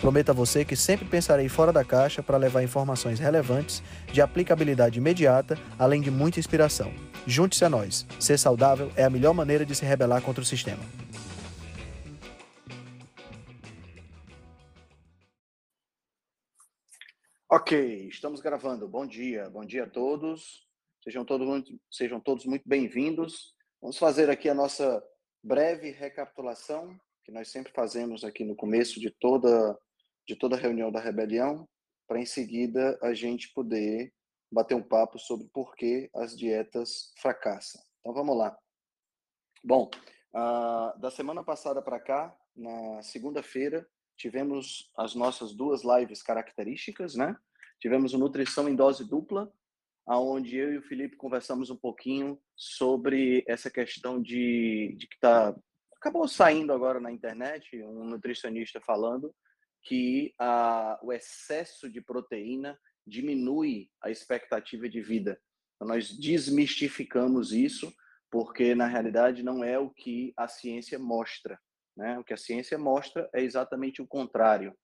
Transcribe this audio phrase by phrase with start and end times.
[0.00, 3.82] Prometo a você que sempre pensarei fora da caixa para levar informações relevantes,
[4.12, 6.92] de aplicabilidade imediata, além de muita inspiração.
[7.26, 8.06] Junte-se a nós.
[8.20, 10.82] Ser saudável é a melhor maneira de se rebelar contra o sistema.
[17.48, 18.86] Ok, estamos gravando.
[18.86, 20.66] Bom dia, bom dia a todos.
[21.02, 23.54] Sejam todos muito, sejam todos muito bem-vindos.
[23.80, 25.02] Vamos fazer aqui a nossa
[25.42, 29.76] breve recapitulação que nós sempre fazemos aqui no começo de toda
[30.26, 31.68] de toda reunião da rebelião,
[32.06, 34.12] para em seguida a gente poder
[34.50, 37.80] bater um papo sobre por que as dietas fracassam.
[38.00, 38.56] Então vamos lá.
[39.62, 39.90] Bom,
[40.34, 47.36] uh, da semana passada para cá, na segunda-feira, tivemos as nossas duas lives características, né?
[47.80, 49.52] Tivemos o Nutrição em Dose Dupla,
[50.06, 55.54] aonde eu e o Felipe conversamos um pouquinho sobre essa questão de, de que tá
[55.92, 59.34] acabou saindo agora na internet um nutricionista falando
[59.86, 65.40] que a, o excesso de proteína diminui a expectativa de vida.
[65.76, 67.94] Então, nós desmistificamos isso,
[68.28, 71.58] porque na realidade não é o que a ciência mostra.
[71.96, 72.18] Né?
[72.18, 74.76] O que a ciência mostra é exatamente o contrário.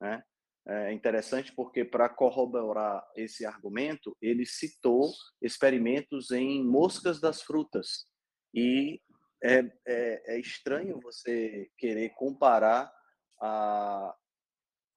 [0.00, 0.22] Né?
[0.66, 8.06] É interessante porque, para corroborar esse argumento, ele citou experimentos em moscas das frutas.
[8.52, 9.00] E
[9.42, 12.92] é, é, é estranho você querer comparar
[13.40, 14.14] a,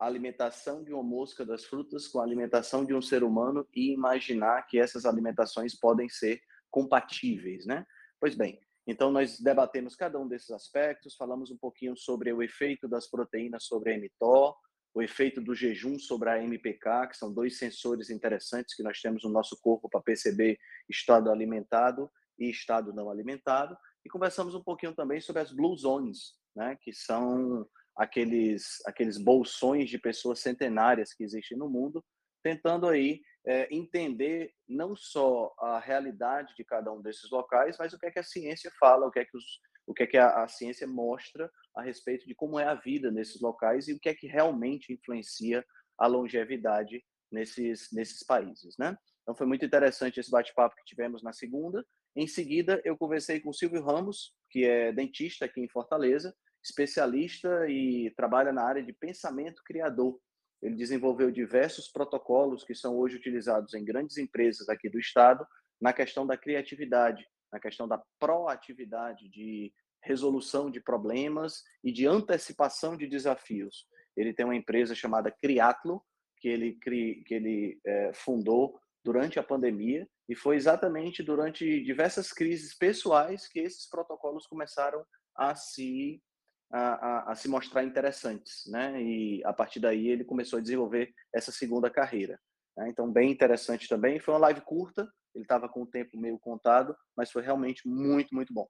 [0.01, 3.93] a alimentação de uma mosca das frutas com a alimentação de um ser humano e
[3.93, 7.85] imaginar que essas alimentações podem ser compatíveis, né?
[8.19, 12.87] Pois bem, então nós debatemos cada um desses aspectos, falamos um pouquinho sobre o efeito
[12.87, 14.57] das proteínas sobre a mTOR,
[14.91, 19.23] o efeito do jejum sobre a MPK, que são dois sensores interessantes que nós temos
[19.23, 20.57] no nosso corpo para perceber
[20.89, 22.09] estado alimentado
[22.39, 26.91] e estado não alimentado, e conversamos um pouquinho também sobre as blue zones, né, que
[26.91, 27.69] são
[28.01, 32.03] aqueles, aqueles bolsões de pessoas centenárias que existem no mundo,
[32.43, 37.99] tentando aí é, entender não só a realidade de cada um desses locais, mas o
[37.99, 40.17] que é que a ciência fala, o que é que, os, o que, é que
[40.17, 43.99] a, a ciência mostra a respeito de como é a vida nesses locais e o
[43.99, 45.63] que é que realmente influencia
[45.95, 48.97] a longevidade nesses, nesses países, né?
[49.21, 51.85] Então foi muito interessante esse bate-papo que tivemos na segunda.
[52.15, 57.67] Em seguida, eu conversei com o Silvio Ramos, que é dentista aqui em Fortaleza, especialista
[57.67, 60.19] e trabalha na área de pensamento criador.
[60.61, 65.45] Ele desenvolveu diversos protocolos que são hoje utilizados em grandes empresas aqui do estado
[65.79, 69.73] na questão da criatividade, na questão da proatividade, de
[70.03, 73.87] resolução de problemas e de antecipação de desafios.
[74.15, 76.03] Ele tem uma empresa chamada Criatlo,
[76.37, 82.75] que ele, que ele é, fundou durante a pandemia, e foi exatamente durante diversas crises
[82.77, 85.03] pessoais que esses protocolos começaram
[85.35, 86.21] a se
[86.71, 89.01] a, a, a, se mostrar interessantes, né?
[89.01, 92.39] E a partir daí ele começou a desenvolver essa segunda carreira.
[92.77, 92.89] Né?
[92.89, 94.19] Então, bem interessante também.
[94.19, 98.33] Foi uma live curta, ele estava com o tempo meio contado, mas foi realmente muito,
[98.33, 98.67] muito bom.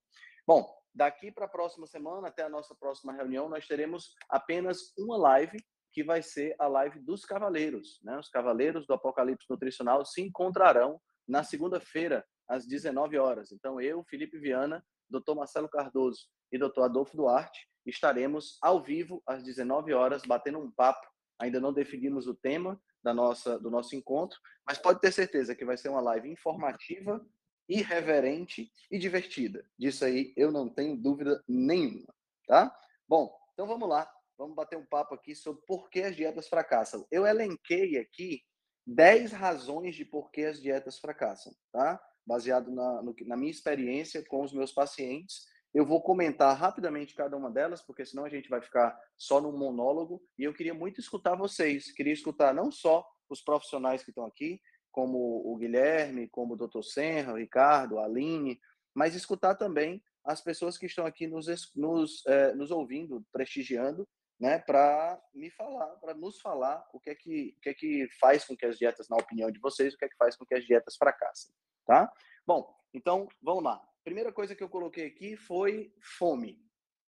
[0.47, 5.17] Bom, daqui para a próxima semana, até a nossa próxima reunião, nós teremos apenas uma
[5.17, 5.57] live,
[5.93, 7.99] que vai ser a live dos cavaleiros.
[8.01, 8.17] Né?
[8.17, 13.51] Os cavaleiros do Apocalipse Nutricional se encontrarão na segunda-feira, às 19 horas.
[13.51, 15.35] Então, eu, Felipe Viana, Dr.
[15.35, 16.83] Marcelo Cardoso e Dr.
[16.83, 21.07] Adolfo Duarte estaremos ao vivo às 19 horas batendo um papo.
[21.39, 25.65] Ainda não definimos o tema da nossa do nosso encontro, mas pode ter certeza que
[25.65, 27.25] vai ser uma live informativa,
[27.67, 29.65] irreverente e divertida.
[29.77, 32.13] Disso aí eu não tenho dúvida nenhuma,
[32.47, 32.75] tá?
[33.07, 34.09] Bom, então vamos lá.
[34.37, 37.05] Vamos bater um papo aqui sobre por que as dietas fracassam.
[37.11, 38.41] Eu elenquei aqui
[38.87, 42.01] 10 razões de por que as dietas fracassam, tá?
[42.25, 47.37] Baseado na, no, na minha experiência com os meus pacientes eu vou comentar rapidamente cada
[47.37, 50.21] uma delas, porque senão a gente vai ficar só no monólogo.
[50.37, 51.91] E eu queria muito escutar vocês.
[51.91, 56.81] Queria escutar não só os profissionais que estão aqui, como o Guilherme, como o Dr.
[56.83, 58.59] Senra, o Ricardo, a Aline,
[58.93, 64.05] mas escutar também as pessoas que estão aqui nos, nos, é, nos ouvindo, prestigiando,
[64.37, 68.09] né, para me falar, para nos falar o que é que, o que é que
[68.19, 70.45] faz com que as dietas, na opinião de vocês, o que é que faz com
[70.45, 71.53] que as dietas fracassem,
[71.85, 72.11] tá?
[72.45, 76.59] Bom, então vamos lá primeira coisa que eu coloquei aqui foi fome.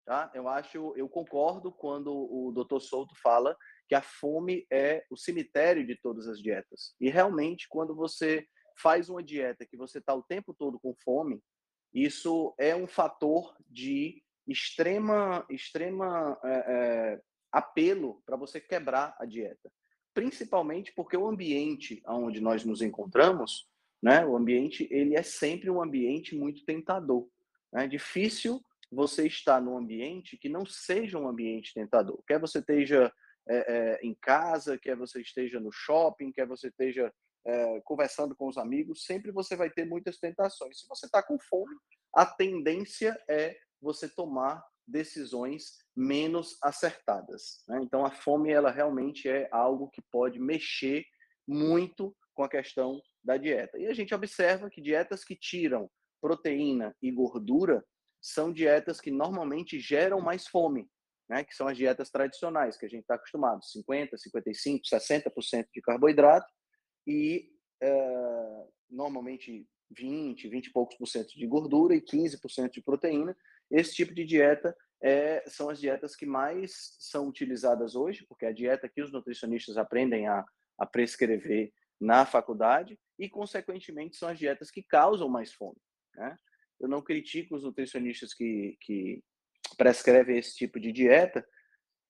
[0.05, 0.31] Tá?
[0.33, 2.79] Eu acho, eu concordo quando o Dr.
[2.79, 3.57] Souto fala
[3.89, 6.95] que a fome é o cemitério de todas as dietas.
[7.01, 8.47] E realmente, quando você
[8.77, 11.43] faz uma dieta que você está o tempo todo com fome,
[11.93, 17.21] isso é um fator de extrema, extrema é, é,
[17.51, 19.69] apelo para você quebrar a dieta.
[20.13, 23.67] Principalmente porque o ambiente onde nós nos encontramos,
[24.03, 27.25] né, o ambiente ele é sempre um ambiente muito tentador.
[27.73, 28.61] É difícil
[28.91, 32.21] você estar num ambiente que não seja um ambiente tentador.
[32.27, 33.11] Quer você esteja
[33.47, 37.13] é, é, em casa, quer você esteja no shopping, quer você esteja
[37.45, 40.81] é, conversando com os amigos, sempre você vai ter muitas tentações.
[40.81, 41.73] Se você está com fome,
[42.13, 47.63] a tendência é você tomar decisões menos acertadas.
[47.69, 47.79] Né?
[47.81, 51.05] Então, a fome, ela realmente é algo que pode mexer
[51.47, 53.77] muito com a questão da dieta.
[53.77, 55.89] E a gente observa que dietas que tiram
[56.21, 57.83] proteína e gordura
[58.21, 60.89] são dietas que normalmente geram mais fome,
[61.29, 61.43] né?
[61.43, 66.47] que são as dietas tradicionais, que a gente está acostumado, 50%, 55%, 60% de carboidrato
[67.05, 67.49] e
[67.81, 73.35] é, normalmente 20, 20 e poucos por cento de gordura e 15% de proteína.
[73.69, 78.49] Esse tipo de dieta é, são as dietas que mais são utilizadas hoje, porque é
[78.49, 80.45] a dieta que os nutricionistas aprendem a,
[80.79, 85.77] a prescrever na faculdade e, consequentemente, são as dietas que causam mais fome.
[86.15, 86.37] Né?
[86.79, 89.23] Eu não critico os nutricionistas que, que
[89.77, 91.45] prescrevem esse tipo de dieta,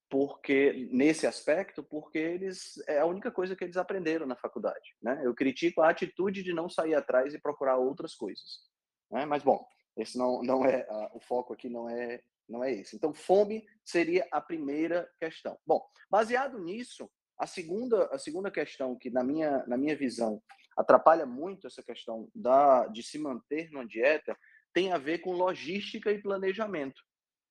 [0.09, 5.19] porque nesse aspecto, porque eles é a única coisa que eles aprenderam na faculdade, né?
[5.23, 8.59] Eu critico a atitude de não sair atrás e procurar outras coisas,
[9.09, 9.25] né?
[9.25, 9.65] Mas bom,
[9.97, 12.95] esse não não é o foco aqui não é não é esse.
[12.95, 15.57] Então, fome seria a primeira questão.
[15.65, 15.81] Bom,
[16.11, 17.09] baseado nisso,
[17.39, 20.41] a segunda a segunda questão que na minha na minha visão
[20.75, 24.37] atrapalha muito essa questão da de se manter numa dieta
[24.73, 27.01] tem a ver com logística e planejamento.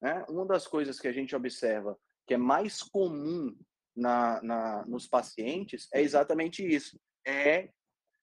[0.01, 0.25] Né?
[0.29, 3.57] Uma das coisas que a gente observa que é mais comum
[3.95, 6.99] na, na, nos pacientes é exatamente isso.
[7.25, 7.71] É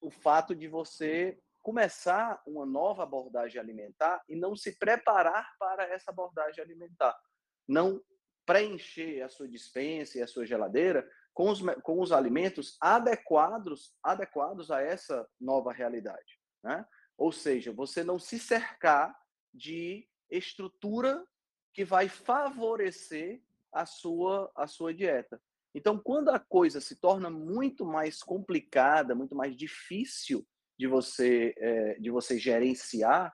[0.01, 6.11] o fato de você começar uma nova abordagem alimentar e não se preparar para essa
[6.11, 7.17] abordagem alimentar.
[7.67, 8.01] Não
[8.49, 14.71] preencher a sua dispensa e a sua geladeira com os, com os alimentos adequados, adequados
[14.71, 16.39] a essa nova realidade.
[16.63, 16.83] Né?
[17.15, 19.15] Ou seja, você não se cercar
[19.53, 21.23] de estrutura
[21.75, 23.39] que vai favorecer
[23.71, 25.39] a sua, a sua dieta.
[25.75, 30.43] Então, quando a coisa se torna muito mais complicada, muito mais difícil
[30.75, 33.31] de você, é, de você gerenciar,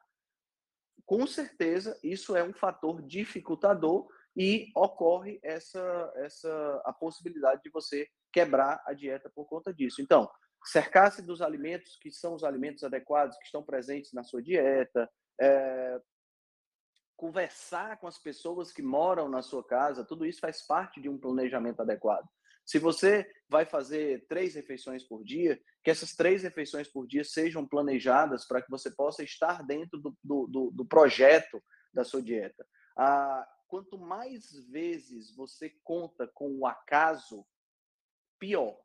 [1.05, 8.07] com certeza isso é um fator dificultador e ocorre essa, essa a possibilidade de você
[8.31, 10.01] quebrar a dieta por conta disso.
[10.01, 10.29] Então,
[10.65, 15.09] cercar-se dos alimentos que são os alimentos adequados, que estão presentes na sua dieta,
[15.39, 15.99] é,
[17.15, 21.17] conversar com as pessoas que moram na sua casa, tudo isso faz parte de um
[21.17, 22.27] planejamento adequado.
[22.65, 27.65] Se você vai fazer três refeições por dia, que essas três refeições por dia sejam
[27.65, 32.65] planejadas para que você possa estar dentro do, do, do projeto da sua dieta.
[32.97, 37.45] Ah, quanto mais vezes você conta com o acaso,
[38.39, 38.79] pior.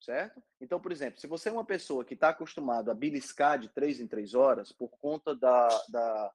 [0.00, 0.42] Certo?
[0.58, 4.00] Então, por exemplo, se você é uma pessoa que está acostumado a beliscar de três
[4.00, 6.32] em três horas por conta da, da,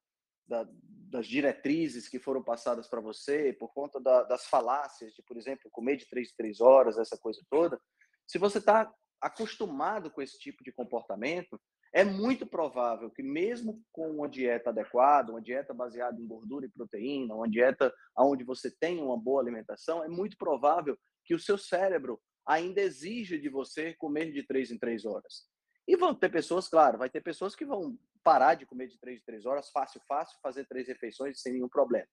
[0.48, 0.70] da,
[1.10, 5.72] das diretrizes que foram passadas para você, por conta da, das falácias de, por exemplo,
[5.72, 7.82] comer de três em três horas, essa coisa toda,
[8.28, 11.60] se você está acostumado com esse tipo de comportamento,
[11.96, 16.70] é muito provável que mesmo com uma dieta adequada, uma dieta baseada em gordura e
[16.70, 21.58] proteína, uma dieta onde você tem uma boa alimentação, é muito provável que o seu
[21.58, 25.46] cérebro ainda exija de você comer de três em três horas.
[25.88, 29.22] E vão ter pessoas, claro, vai ter pessoas que vão parar de comer de três
[29.22, 32.10] em três horas, fácil, fácil, fazer três refeições sem nenhum problema.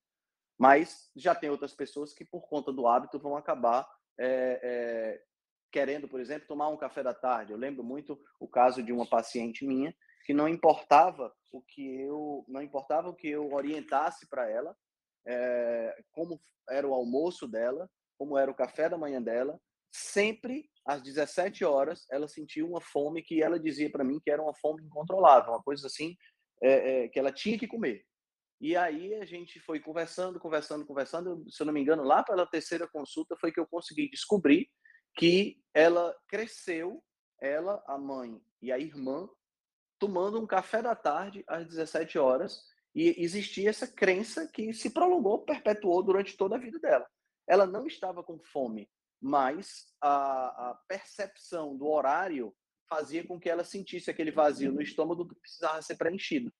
[0.56, 3.84] Mas já tem outras pessoas que, por conta do hábito, vão acabar
[4.16, 5.22] é, é,
[5.72, 7.52] querendo, por exemplo, tomar um café da tarde.
[7.52, 12.44] Eu lembro muito o caso de uma paciente minha que não importava o que eu
[12.46, 14.76] não importava o que eu orientasse para ela,
[15.26, 19.60] é, como era o almoço dela, como era o café da manhã dela,
[19.90, 24.42] sempre às 17 horas, ela sentiu uma fome que ela dizia para mim que era
[24.42, 26.16] uma fome incontrolável, uma coisa assim,
[26.62, 28.04] é, é, que ela tinha que comer.
[28.60, 31.44] E aí a gente foi conversando, conversando, conversando.
[31.50, 34.70] Se eu não me engano, lá pela terceira consulta foi que eu consegui descobrir
[35.14, 37.02] que ela cresceu,
[37.40, 39.28] ela, a mãe e a irmã,
[39.98, 42.62] tomando um café da tarde às 17 horas.
[42.94, 47.08] E existia essa crença que se prolongou, perpetuou durante toda a vida dela.
[47.46, 48.88] Ela não estava com fome,
[49.20, 52.54] mas a, a, percepção do horário
[52.88, 56.52] fazia com que ela sentisse aquele vazio no estômago que precisava ser preenchido.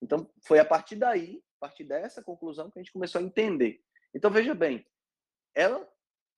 [0.00, 3.80] Então, foi a partir daí, a partir dessa conclusão, que a gente começou a entender.
[4.14, 4.86] Então, veja bem,
[5.54, 5.86] ela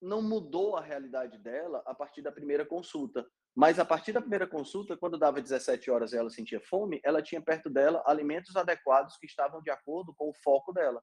[0.03, 4.47] não mudou a realidade dela a partir da primeira consulta, Mas a partir da primeira
[4.47, 9.17] consulta, quando dava 17 horas e ela sentia fome, ela tinha perto dela alimentos adequados
[9.19, 11.03] que estavam de acordo com o foco dela.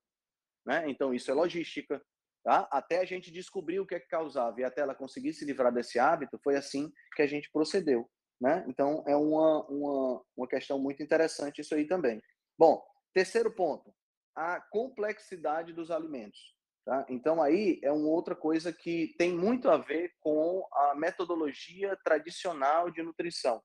[0.66, 0.90] Né?
[0.90, 2.02] Então, isso é logística.
[2.44, 2.68] Tá?
[2.72, 5.72] Até a gente descobrir o que é que causava e até ela conseguir se livrar
[5.72, 8.10] desse hábito, foi assim que a gente procedeu.
[8.42, 8.66] Né?
[8.68, 12.20] Então, é uma, uma, uma questão muito interessante isso aí também.
[12.58, 12.82] Bom,
[13.14, 13.94] terceiro ponto,
[14.36, 16.59] a complexidade dos alimentos.
[16.86, 17.06] Tá?
[17.10, 22.90] Então, aí é uma outra coisa que tem muito a ver com a metodologia tradicional
[22.90, 23.62] de nutrição,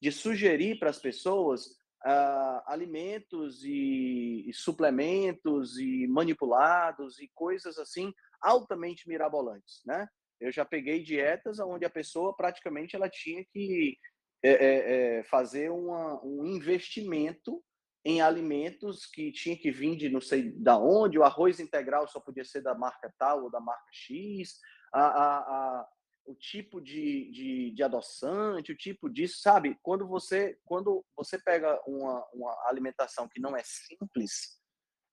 [0.00, 1.66] de sugerir para as pessoas
[2.04, 10.06] uh, alimentos e, e, suplementos e manipulados e coisas assim altamente mirabolantes, né?
[10.38, 13.96] Eu já peguei dietas onde a pessoa praticamente ela tinha que
[14.42, 17.64] é, é, é, fazer uma, um investimento
[18.06, 22.20] em alimentos que tinha que vir de não sei da onde, o arroz integral só
[22.20, 24.60] podia ser da marca tal ou da marca X,
[24.92, 25.88] a, a, a,
[26.24, 29.76] o tipo de, de, de, adoçante, o tipo disso, sabe?
[29.82, 34.56] Quando você, quando você pega uma, uma alimentação que não é simples,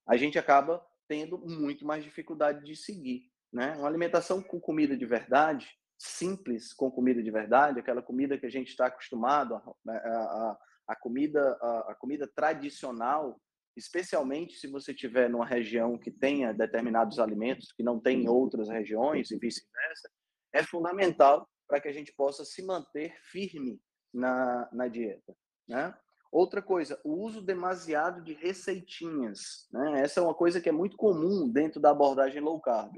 [0.07, 3.75] a gente acaba tendo muito mais dificuldade de seguir, né?
[3.75, 8.51] Uma alimentação com comida de verdade, simples com comida de verdade, aquela comida que a
[8.51, 10.59] gente está acostumado a, a, a
[10.95, 13.39] comida, a, a comida tradicional,
[13.75, 18.69] especialmente se você tiver numa região que tenha determinados alimentos que não tem em outras
[18.69, 20.09] regiões e vice-versa,
[20.53, 23.81] é fundamental para que a gente possa se manter firme
[24.13, 25.35] na, na dieta.
[25.67, 25.95] Né?
[26.31, 29.67] Outra coisa, o uso demasiado de receitinhas.
[29.71, 30.01] Né?
[30.01, 32.95] Essa é uma coisa que é muito comum dentro da abordagem low carb.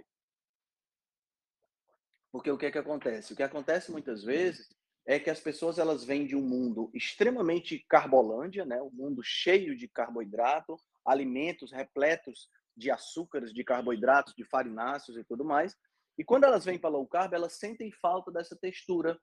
[2.31, 3.31] Porque o que é que acontece?
[3.31, 4.67] O que acontece muitas vezes
[5.05, 8.81] é que as pessoas elas vêm de um mundo extremamente carbolândia, né?
[8.81, 15.45] um mundo cheio de carboidrato, alimentos repletos de açúcares, de carboidratos, de farináceos e tudo
[15.45, 15.75] mais.
[16.17, 19.19] E quando elas vêm para low carb, elas sentem falta dessa textura,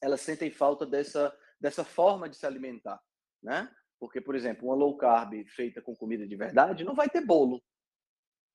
[0.00, 3.00] elas sentem falta dessa, dessa forma de se alimentar,
[3.42, 3.72] né?
[4.00, 7.62] Porque, por exemplo, uma low carb feita com comida de verdade não vai ter bolo,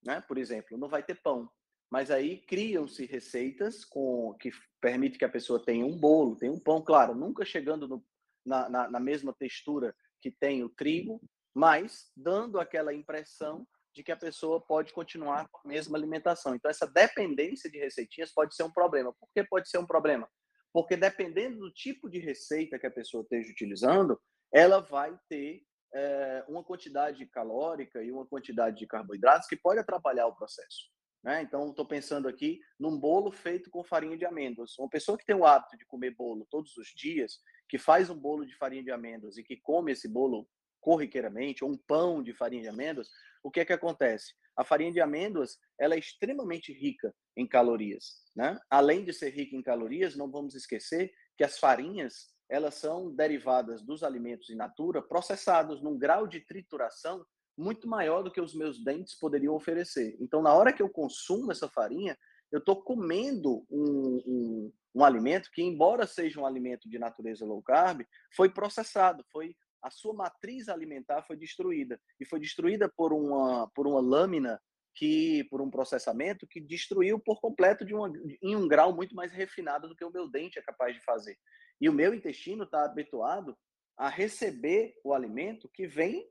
[0.03, 0.19] né?
[0.21, 1.49] Por exemplo, não vai ter pão,
[1.89, 4.51] mas aí criam-se receitas com que
[4.81, 8.05] permite que a pessoa tenha um bolo, tenha um pão, claro, nunca chegando no,
[8.45, 11.21] na, na, na mesma textura que tem o trigo,
[11.53, 16.53] mas dando aquela impressão de que a pessoa pode continuar com a mesma alimentação.
[16.53, 19.11] Então, essa dependência de receitinhas pode ser um problema.
[19.19, 20.29] Por que pode ser um problema?
[20.71, 24.21] Porque dependendo do tipo de receita que a pessoa esteja utilizando,
[24.53, 25.63] ela vai ter
[25.93, 30.91] é, uma quantidade calórica e uma quantidade de carboidratos que pode atrapalhar o processo.
[31.23, 31.41] Né?
[31.41, 34.77] Então, estou pensando aqui num bolo feito com farinha de amêndoas.
[34.77, 38.17] Uma pessoa que tem o hábito de comer bolo todos os dias, que faz um
[38.17, 40.47] bolo de farinha de amêndoas e que come esse bolo
[40.79, 43.09] corriqueiramente, ou um pão de farinha de amêndoas,
[43.43, 44.33] o que é que acontece?
[44.55, 48.23] A farinha de amêndoas ela é extremamente rica em calorias.
[48.35, 48.57] Né?
[48.69, 53.83] Além de ser rica em calorias, não vamos esquecer que as farinhas elas são derivadas
[53.83, 57.25] dos alimentos in natura processados num grau de trituração
[57.57, 60.15] muito maior do que os meus dentes poderiam oferecer.
[60.19, 62.17] Então, na hora que eu consumo essa farinha,
[62.51, 67.61] eu estou comendo um, um, um, alimento que, embora seja um alimento de natureza low
[67.61, 68.01] carb,
[68.35, 73.85] foi processado, foi a sua matriz alimentar foi destruída e foi destruída por uma por
[73.85, 74.59] uma lâmina
[74.95, 78.11] que por um processamento que destruiu por completo de uma,
[78.41, 81.37] em um grau muito mais refinado do que o meu dente é capaz de fazer.
[81.79, 83.55] E o meu intestino está habituado
[83.95, 86.27] a receber o alimento que vem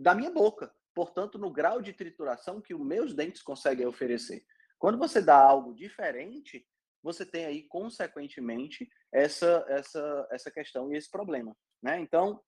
[0.00, 4.42] da minha boca, portanto, no grau de trituração que os meus dentes conseguem oferecer.
[4.78, 6.66] Quando você dá algo diferente,
[7.02, 11.54] você tem aí, consequentemente, essa, essa, essa questão e esse problema.
[11.82, 12.00] Né?
[12.00, 12.42] Então,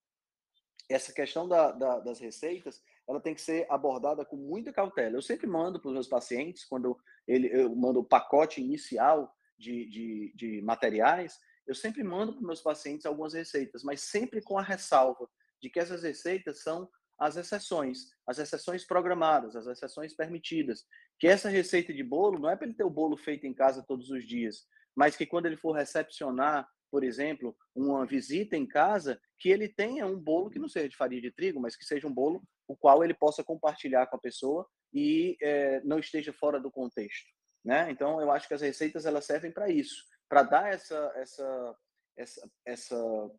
[0.88, 5.16] essa questão da, da, das receitas, ela tem que ser abordada com muita cautela.
[5.16, 9.86] Eu sempre mando para os meus pacientes, quando ele, eu mando o pacote inicial de,
[9.90, 14.58] de, de materiais, eu sempre mando para os meus pacientes algumas receitas, mas sempre com
[14.58, 15.28] a ressalva
[15.60, 16.90] de que essas receitas são
[17.22, 20.84] as exceções, as exceções programadas, as exceções permitidas.
[21.20, 23.84] Que essa receita de bolo não é para ele ter o bolo feito em casa
[23.86, 29.20] todos os dias, mas que quando ele for recepcionar, por exemplo, uma visita em casa,
[29.38, 32.08] que ele tenha um bolo que não seja de farinha de trigo, mas que seja
[32.08, 36.58] um bolo o qual ele possa compartilhar com a pessoa e é, não esteja fora
[36.58, 37.30] do contexto.
[37.64, 37.88] Né?
[37.92, 41.78] Então, eu acho que as receitas elas servem para isso, para dar essa, essa,
[42.16, 43.30] essa, essa,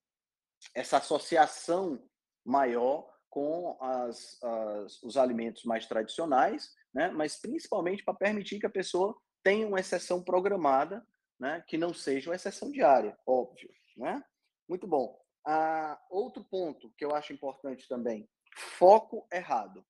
[0.74, 2.02] essa associação
[2.46, 7.10] maior com as, as, os alimentos mais tradicionais, né?
[7.10, 11.04] mas principalmente para permitir que a pessoa tenha uma exceção programada,
[11.40, 11.64] né?
[11.68, 13.72] que não seja uma exceção diária, óbvio.
[13.98, 14.24] Né?
[14.70, 15.20] Muito bom.
[15.48, 19.84] Ah, outro ponto que eu acho importante também, foco errado.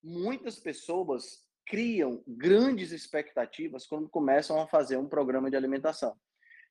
[0.00, 6.16] Muitas pessoas criam grandes expectativas quando começam a fazer um programa de alimentação.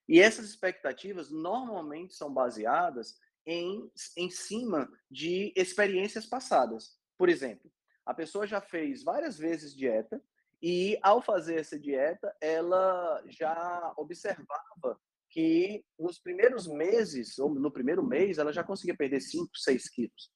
[0.07, 3.17] E essas expectativas normalmente são baseadas
[3.47, 6.99] em, em cima de experiências passadas.
[7.17, 7.71] Por exemplo,
[8.05, 10.21] a pessoa já fez várias vezes dieta
[10.61, 14.99] e, ao fazer essa dieta, ela já observava
[15.29, 20.31] que nos primeiros meses, ou no primeiro mês, ela já conseguia perder 5, 6 quilos.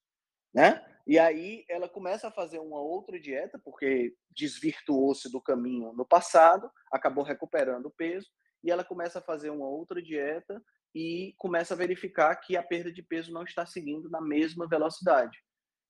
[0.54, 0.84] Né?
[1.08, 6.70] E aí ela começa a fazer uma outra dieta, porque desvirtuou-se do caminho no passado,
[6.92, 8.30] acabou recuperando o peso,
[8.64, 10.62] e ela começa a fazer uma outra dieta
[10.94, 15.38] e começa a verificar que a perda de peso não está seguindo na mesma velocidade.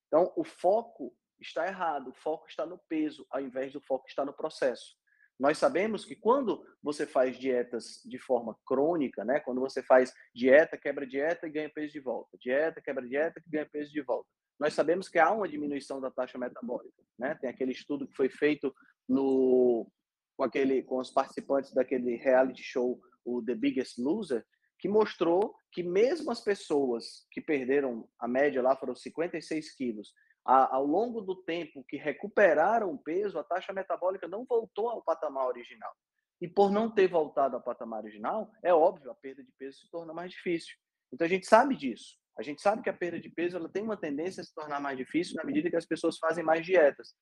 [0.07, 4.25] Então, o foco está errado, o foco está no peso, ao invés do foco estar
[4.25, 4.95] no processo.
[5.39, 10.77] Nós sabemos que quando você faz dietas de forma crônica, né, quando você faz dieta,
[10.77, 14.29] quebra dieta e ganha peso de volta, dieta, quebra dieta e ganha peso de volta,
[14.59, 17.01] nós sabemos que há uma diminuição da taxa metabólica.
[17.17, 17.33] Né?
[17.41, 18.71] Tem aquele estudo que foi feito
[19.09, 19.91] no,
[20.37, 24.45] com, aquele, com os participantes daquele reality show, o The Biggest Loser,
[24.81, 30.11] que mostrou que mesmo as pessoas que perderam, a média lá foram 56 quilos,
[30.43, 35.03] a, ao longo do tempo que recuperaram o peso, a taxa metabólica não voltou ao
[35.03, 35.93] patamar original.
[36.41, 39.91] E por não ter voltado ao patamar original, é óbvio, a perda de peso se
[39.91, 40.75] torna mais difícil.
[41.13, 42.19] Então a gente sabe disso.
[42.35, 44.79] A gente sabe que a perda de peso ela tem uma tendência a se tornar
[44.79, 47.13] mais difícil na medida que as pessoas fazem mais dietas.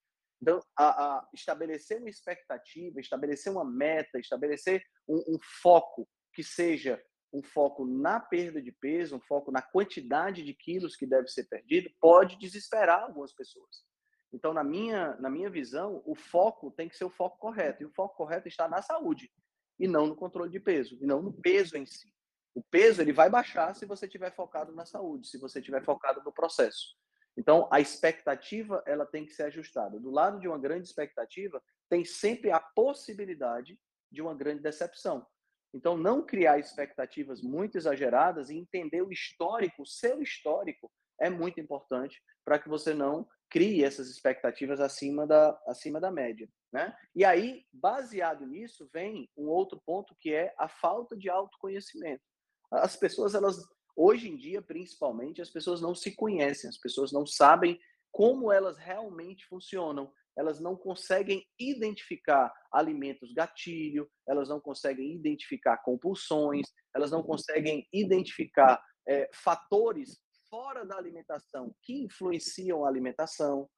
[0.41, 7.03] Então, a, a estabelecer uma expectativa, estabelecer uma meta, estabelecer um, um foco que seja
[7.31, 11.45] um foco na perda de peso, um foco na quantidade de quilos que deve ser
[11.45, 13.83] perdido, pode desesperar algumas pessoas.
[14.31, 17.83] Então, na minha, na minha visão, o foco tem que ser o foco correto.
[17.83, 19.31] E o foco correto está na saúde,
[19.79, 22.13] e não no controle de peso, e não no peso em si.
[22.53, 26.21] O peso ele vai baixar se você estiver focado na saúde, se você estiver focado
[26.23, 26.95] no processo.
[27.37, 29.99] Então, a expectativa ela tem que ser ajustada.
[29.99, 33.79] Do lado de uma grande expectativa, tem sempre a possibilidade
[34.11, 35.25] de uma grande decepção.
[35.73, 41.59] Então, não criar expectativas muito exageradas e entender o histórico, o seu histórico, é muito
[41.59, 46.47] importante para que você não crie essas expectativas acima da, acima da média.
[46.71, 46.95] Né?
[47.15, 52.23] E aí, baseado nisso, vem um outro ponto que é a falta de autoconhecimento.
[52.71, 53.57] As pessoas, elas,
[53.95, 57.79] hoje em dia, principalmente, as pessoas não se conhecem, as pessoas não sabem
[58.11, 66.65] como elas realmente funcionam elas não conseguem identificar alimentos gatilho, elas não conseguem identificar compulsões,
[66.95, 73.69] elas não conseguem identificar é, fatores fora da alimentação que influenciam a alimentação.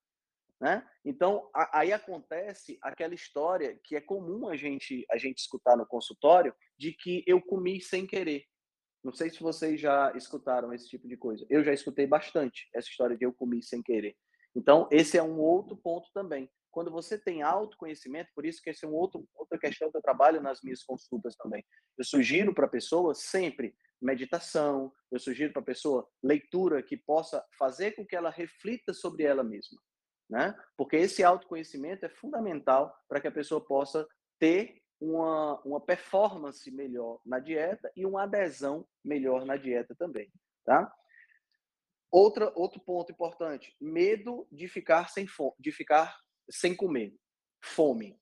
[0.59, 0.87] Né?
[1.03, 5.87] Então, a, aí acontece aquela história que é comum a gente, a gente escutar no
[5.87, 8.45] consultório, de que eu comi sem querer.
[9.03, 11.43] Não sei se vocês já escutaram esse tipo de coisa.
[11.49, 14.15] Eu já escutei bastante essa história de eu comi sem querer.
[14.55, 16.49] Então, esse é um outro ponto também.
[16.71, 20.01] Quando você tem autoconhecimento, por isso que esse é um outro, outra questão que eu
[20.01, 21.63] trabalho nas minhas consultas também.
[21.97, 27.45] Eu sugiro para a pessoa sempre meditação, eu sugiro para a pessoa leitura que possa
[27.57, 29.79] fazer com que ela reflita sobre ela mesma.
[30.29, 30.57] Né?
[30.77, 34.07] Porque esse autoconhecimento é fundamental para que a pessoa possa
[34.39, 40.31] ter uma, uma performance melhor na dieta e uma adesão melhor na dieta também.
[40.63, 40.91] Tá?
[42.11, 46.19] Outra, outro ponto importante, medo de ficar sem fome, de ficar
[46.49, 47.15] sem comer,
[47.63, 48.19] fome,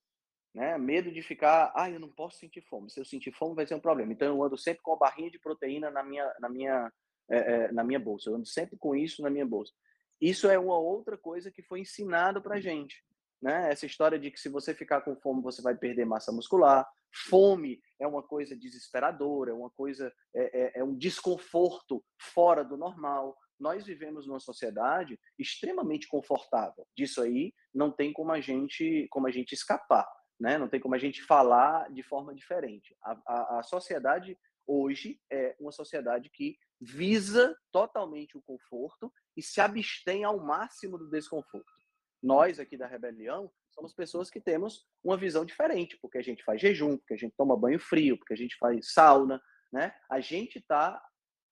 [0.53, 0.77] né?
[0.77, 2.89] Medo de ficar, ah, eu não posso sentir fome.
[2.89, 4.11] Se eu sentir fome vai ser um problema.
[4.11, 6.91] Então eu ando sempre com a barrinha de proteína na minha, na minha,
[7.29, 8.29] é, é, na minha bolsa.
[8.29, 9.73] Eu ando sempre com isso na minha bolsa.
[10.21, 13.03] Isso é uma outra coisa que foi ensinado para gente,
[13.41, 13.71] né?
[13.71, 16.87] Essa história de que se você ficar com fome você vai perder massa muscular.
[17.27, 22.77] Fome é uma coisa desesperadora, é uma coisa é, é, é um desconforto fora do
[22.77, 26.87] normal nós vivemos numa sociedade extremamente confortável.
[26.95, 30.07] Disso aí não tem como a gente, como a gente escapar,
[30.39, 30.57] né?
[30.57, 32.95] Não tem como a gente falar de forma diferente.
[33.03, 39.59] A, a, a sociedade hoje é uma sociedade que visa totalmente o conforto e se
[39.59, 41.79] abstém ao máximo do desconforto.
[42.21, 46.61] Nós aqui da Rebelião somos pessoas que temos uma visão diferente, porque a gente faz
[46.61, 49.41] jejum, porque a gente toma banho frio, porque a gente faz sauna,
[49.71, 49.93] né?
[50.09, 51.01] A gente tá,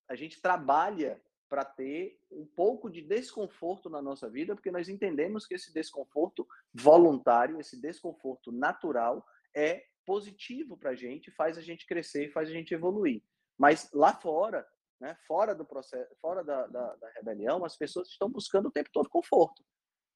[0.08, 5.46] a gente trabalha para ter um pouco de desconforto na nossa vida, porque nós entendemos
[5.46, 11.86] que esse desconforto voluntário, esse desconforto natural, é positivo para a gente, faz a gente
[11.86, 13.22] crescer, faz a gente evoluir.
[13.58, 14.66] Mas lá fora,
[15.00, 18.90] né, fora do processo, fora da, da, da rebelião, as pessoas estão buscando o tempo
[18.92, 19.64] todo conforto.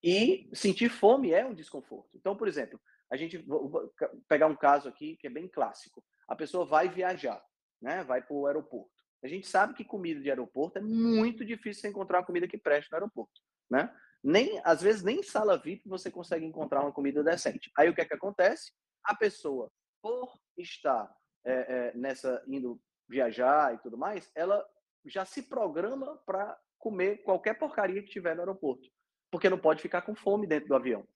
[0.03, 2.09] E sentir fome é um desconforto.
[2.15, 3.93] Então, por exemplo, a gente vou
[4.27, 6.03] pegar um caso aqui que é bem clássico.
[6.27, 7.43] A pessoa vai viajar,
[7.81, 8.92] né, vai para o aeroporto.
[9.23, 12.91] A gente sabe que comida de aeroporto é muito difícil encontrar uma comida que preste
[12.91, 13.93] no aeroporto, né?
[14.21, 17.71] Nem, às vezes nem em sala VIP você consegue encontrar uma comida decente.
[17.77, 18.71] Aí o que é que acontece?
[19.03, 21.13] A pessoa, por estar
[21.45, 24.65] é, é, nessa indo viajar e tudo mais, ela
[25.05, 28.89] já se programa para comer qualquer porcaria que tiver no aeroporto,
[29.31, 31.07] porque não pode ficar com fome dentro do avião.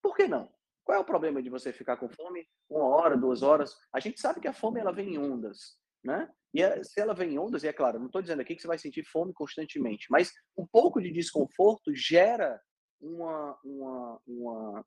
[0.00, 0.52] Por que não?
[0.84, 3.76] Qual é o problema de você ficar com fome uma hora, duas horas?
[3.92, 6.30] A gente sabe que a fome ela vem em ondas, né?
[6.54, 8.60] E é, se ela vem em ondas, e é claro, não estou dizendo aqui que
[8.60, 12.60] você vai sentir fome constantemente, mas um pouco de desconforto gera
[13.00, 14.86] uma, uma, uma,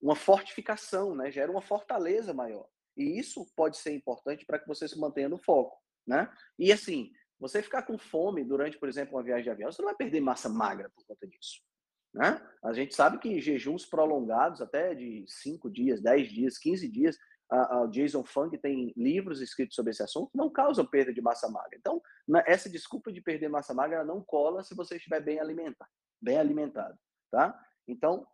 [0.00, 1.30] uma fortificação, né?
[1.30, 2.68] Gera uma fortaleza maior.
[2.96, 6.32] E isso pode ser importante para que você se mantenha no foco, né?
[6.58, 9.88] E assim, você ficar com fome durante, por exemplo, uma viagem de avião, você não
[9.88, 11.60] vai perder massa magra por conta disso.
[12.12, 12.40] Né?
[12.62, 17.16] A gente sabe que jejuns prolongados, até de 5 dias, 10 dias, 15 dias,
[17.50, 21.76] a Jason Fung tem livros escritos sobre esse assunto, não causam perda de massa magra.
[21.76, 22.00] Então,
[22.46, 26.96] essa desculpa de perder massa magra não cola se você estiver bem alimentado, bem alimentado,
[27.30, 27.58] tá?
[27.88, 28.26] Então,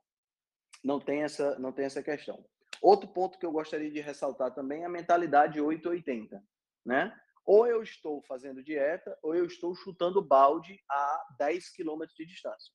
[0.85, 2.45] não tem essa, não tem essa questão.
[2.83, 6.43] Outro ponto que eu gostaria de ressaltar também é a mentalidade 880,
[6.85, 7.19] né?
[7.45, 12.73] Ou eu estou fazendo dieta, ou eu estou chutando balde a 10 quilômetros de distância.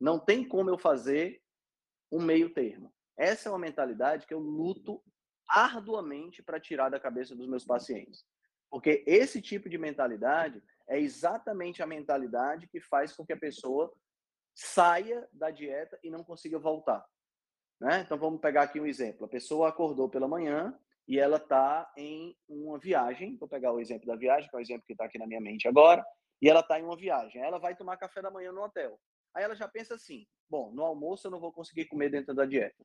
[0.00, 1.40] Não tem como eu fazer
[2.10, 2.92] um meio termo.
[3.16, 5.02] Essa é uma mentalidade que eu luto
[5.48, 8.24] arduamente para tirar da cabeça dos meus pacientes.
[8.70, 13.92] Porque esse tipo de mentalidade é exatamente a mentalidade que faz com que a pessoa
[14.54, 17.04] saia da dieta e não consiga voltar.
[17.80, 18.00] Né?
[18.00, 19.26] Então vamos pegar aqui um exemplo.
[19.26, 23.36] A pessoa acordou pela manhã e ela está em uma viagem.
[23.36, 25.40] Vou pegar o exemplo da viagem, que é o exemplo que está aqui na minha
[25.40, 26.04] mente agora.
[26.40, 27.42] E ela está em uma viagem.
[27.42, 28.98] Ela vai tomar café da manhã no hotel.
[29.34, 32.46] Aí ela já pensa assim: bom, no almoço eu não vou conseguir comer dentro da
[32.46, 32.84] dieta.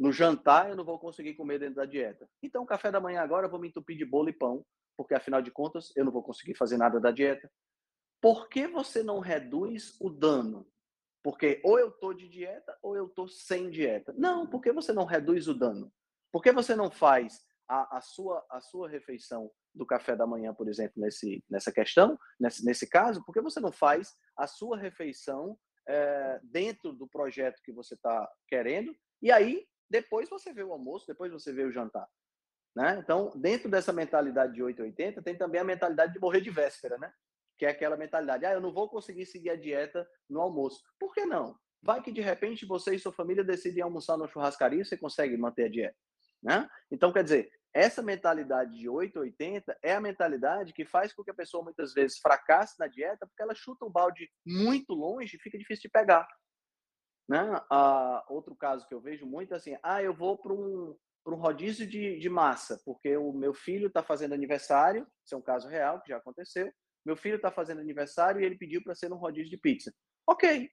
[0.00, 2.26] No jantar eu não vou conseguir comer dentro da dieta.
[2.42, 4.64] Então, café da manhã agora eu vou me entupir de bolo e pão,
[4.96, 7.52] porque afinal de contas eu não vou conseguir fazer nada da dieta.
[8.18, 10.66] Por que você não reduz o dano?
[11.22, 14.14] Porque ou eu estou de dieta ou eu estou sem dieta.
[14.16, 15.92] Não, por que você não reduz o dano?
[16.32, 20.54] Por que você não faz a, a, sua, a sua refeição do café da manhã,
[20.54, 23.22] por exemplo, nesse, nessa questão, nesse, nesse caso?
[23.22, 28.26] Por que você não faz a sua refeição é, dentro do projeto que você está
[28.48, 32.08] querendo, e aí depois você vê o almoço, depois você vê o jantar.
[32.74, 32.98] Né?
[33.02, 37.12] Então, dentro dessa mentalidade de 880, tem também a mentalidade de morrer de véspera, né?
[37.58, 40.82] Que é aquela mentalidade, ah, eu não vou conseguir seguir a dieta no almoço.
[40.98, 41.58] Por que não?
[41.82, 45.36] Vai que de repente você e sua família decidem almoçar no churrascaria e você consegue
[45.36, 45.96] manter a dieta.
[46.42, 46.68] Né?
[46.90, 51.34] Então, quer dizer, essa mentalidade de 880 é a mentalidade que faz com que a
[51.34, 55.58] pessoa muitas vezes fracasse na dieta, porque ela chuta um balde muito longe e fica
[55.58, 56.26] difícil de pegar.
[57.30, 57.48] Né?
[58.28, 61.86] Outro caso que eu vejo muito é assim: ah, eu vou para um, um rodízio
[61.86, 66.02] de, de massa, porque o meu filho está fazendo aniversário, isso é um caso real
[66.02, 66.72] que já aconteceu.
[67.06, 69.94] Meu filho está fazendo aniversário e ele pediu para ser um rodízio de pizza.
[70.26, 70.68] Ok.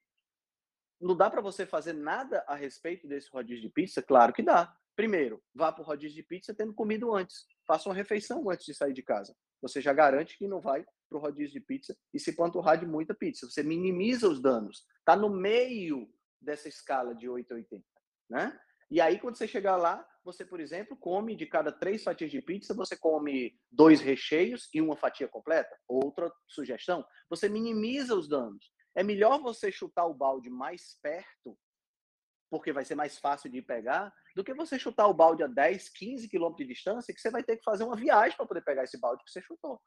[0.99, 4.01] Não dá para você fazer nada a respeito desse rodízio de pizza?
[4.01, 4.75] Claro que dá.
[4.95, 7.45] Primeiro, vá para o rodízio de pizza tendo comido antes.
[7.67, 9.35] Faça uma refeição antes de sair de casa.
[9.61, 12.87] Você já garante que não vai para o rodízio de pizza e se panturrar de
[12.87, 13.45] muita pizza.
[13.45, 14.87] Você minimiza os danos.
[14.99, 16.09] Está no meio
[16.41, 17.83] dessa escala de 8 a 80.
[18.29, 18.59] Né?
[18.89, 22.41] E aí, quando você chegar lá, você, por exemplo, come de cada três fatias de
[22.41, 25.77] pizza, você come dois recheios e uma fatia completa.
[25.87, 28.71] Outra sugestão, você minimiza os danos.
[28.95, 31.57] É melhor você chutar o balde mais perto
[32.49, 35.89] porque vai ser mais fácil de pegar, do que você chutar o balde a 10,
[35.89, 38.83] 15 quilômetros de distância, que você vai ter que fazer uma viagem para poder pegar
[38.83, 39.81] esse balde que você chutou.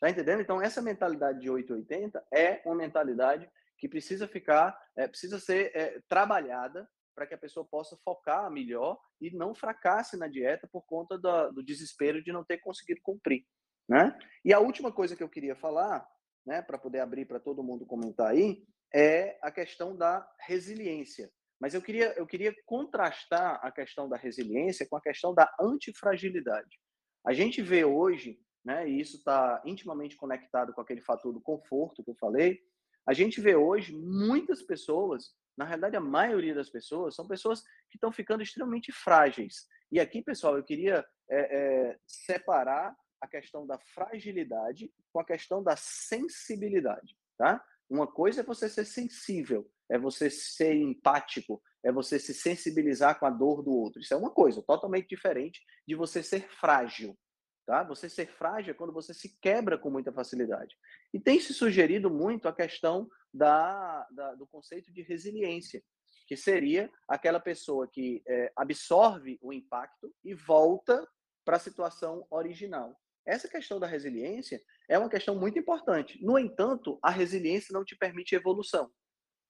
[0.00, 0.40] Tá entendendo?
[0.40, 3.48] Então, essa mentalidade de 880 é uma mentalidade
[3.82, 8.96] que precisa ficar, é, precisa ser é, trabalhada para que a pessoa possa focar melhor
[9.20, 13.44] e não fracasse na dieta por conta do, do desespero de não ter conseguido cumprir.
[13.88, 14.16] Né?
[14.44, 16.08] E a última coisa que eu queria falar,
[16.46, 18.64] né, para poder abrir para todo mundo comentar aí,
[18.94, 21.28] é a questão da resiliência.
[21.60, 26.78] Mas eu queria, eu queria contrastar a questão da resiliência com a questão da antifragilidade.
[27.26, 32.04] A gente vê hoje, né, e isso está intimamente conectado com aquele fator do conforto
[32.04, 32.60] que eu falei,
[33.06, 37.96] a gente vê hoje muitas pessoas, na realidade a maioria das pessoas, são pessoas que
[37.96, 39.66] estão ficando extremamente frágeis.
[39.90, 45.62] E aqui, pessoal, eu queria é, é, separar a questão da fragilidade com a questão
[45.62, 47.62] da sensibilidade, tá?
[47.88, 53.26] Uma coisa é você ser sensível, é você ser empático, é você se sensibilizar com
[53.26, 54.00] a dor do outro.
[54.00, 57.16] Isso é uma coisa totalmente diferente de você ser frágil.
[57.64, 57.84] Tá?
[57.84, 60.76] Você ser frágil é quando você se quebra com muita facilidade.
[61.14, 65.82] E tem se sugerido muito a questão da, da do conceito de resiliência,
[66.26, 71.06] que seria aquela pessoa que é, absorve o impacto e volta
[71.44, 72.98] para a situação original.
[73.24, 76.18] Essa questão da resiliência é uma questão muito importante.
[76.24, 78.90] No entanto, a resiliência não te permite evolução.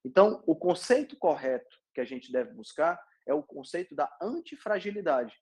[0.04, 5.34] Então, o conceito correto que a gente deve buscar é o conceito da antifragilidade,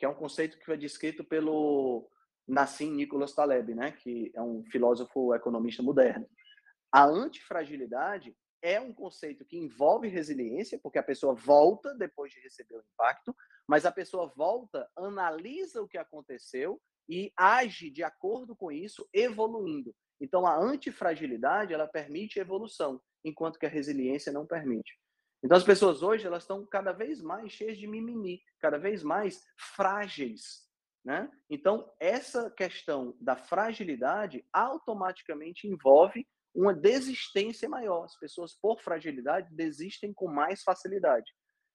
[0.00, 2.10] que é um conceito que foi descrito pelo
[2.48, 6.26] Nassim Nicholas Taleb, né, que é um filósofo economista moderno.
[6.90, 12.76] A antifragilidade é um conceito que envolve resiliência, porque a pessoa volta depois de receber
[12.76, 13.36] o impacto,
[13.68, 19.94] mas a pessoa volta, analisa o que aconteceu e age de acordo com isso, evoluindo.
[20.18, 24.98] Então, a antifragilidade, ela permite evolução, enquanto que a resiliência não permite.
[25.42, 29.42] Então, as pessoas hoje, elas estão cada vez mais cheias de mimimi, cada vez mais
[29.56, 30.68] frágeis,
[31.04, 31.30] né?
[31.48, 38.04] Então, essa questão da fragilidade automaticamente envolve uma desistência maior.
[38.04, 41.32] As pessoas, por fragilidade, desistem com mais facilidade.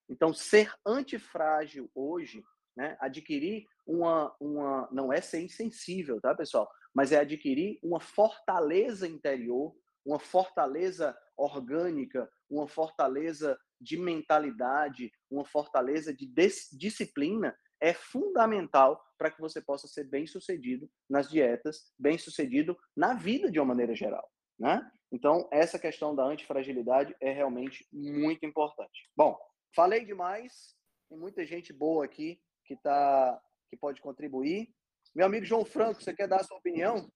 [0.08, 2.44] Então, ser antifrágil hoje,
[2.78, 4.88] né, adquirir uma, uma.
[4.92, 6.70] Não é ser insensível, tá, pessoal?
[6.94, 9.76] Mas é adquirir uma fortaleza interior,
[10.06, 16.28] uma fortaleza orgânica, uma fortaleza de mentalidade, uma fortaleza de
[16.74, 23.14] disciplina é fundamental para que você possa ser bem sucedido nas dietas, bem sucedido na
[23.14, 24.30] vida de uma maneira geral.
[24.58, 24.82] Né?
[25.12, 29.10] Então, essa questão da antifragilidade é realmente muito importante.
[29.16, 29.38] Bom,
[29.76, 30.76] falei demais,
[31.10, 34.74] tem muita gente boa aqui que, tá, que pode contribuir.
[35.14, 37.10] Meu amigo João Franco, você quer dar a sua opinião?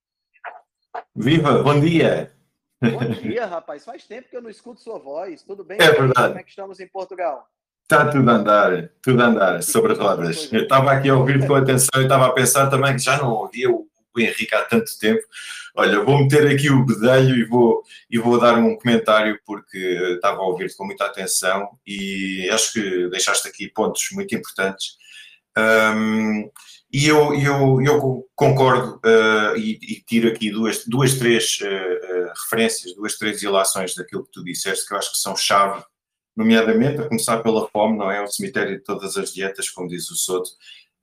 [1.16, 2.39] Viva, bom dia!
[2.82, 3.84] Bom dia, rapaz.
[3.84, 5.44] Faz tempo que eu não escuto sua voz.
[5.44, 5.78] Tudo bem?
[5.82, 6.28] É verdade.
[6.30, 7.48] Como é que estamos em Portugal?
[7.84, 10.52] Está tudo a andar, tudo a andar, sobre rodas.
[10.54, 13.32] Eu estava aqui a ouvir com atenção e estava a pensar também que já não
[13.32, 15.22] ouvia o o Henrique há tanto tempo.
[15.76, 19.78] Olha, vou meter aqui o bedelho e vou, e vou dar um comentário porque
[20.16, 24.98] estava a ouvir-te com muita atenção e acho que deixaste aqui pontos muito importantes.
[25.58, 26.50] Um,
[26.92, 32.96] e eu, eu, eu concordo uh, e, e, tiro aqui duas, duas três uh, referências,
[32.96, 35.84] duas, três ilações daquilo que tu disseste que eu acho que são chave,
[36.36, 38.22] nomeadamente a começar pela fome, não é?
[38.24, 40.50] O cemitério de todas as dietas, como diz o Soto,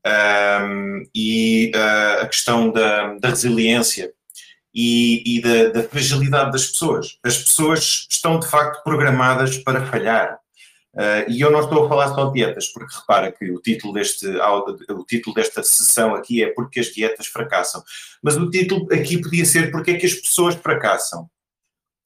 [0.06, 4.12] um, e uh, a questão da, da resiliência
[4.74, 7.18] e, e da, da, fragilidade das pessoas.
[7.24, 10.38] As pessoas estão de facto programadas para falhar.
[10.96, 13.92] Uh, e eu não estou a falar só de dietas, porque repara que o título,
[13.92, 17.82] deste, o título desta sessão aqui é porque as dietas fracassam.
[18.22, 21.28] Mas o título aqui podia ser porque é que as pessoas fracassam.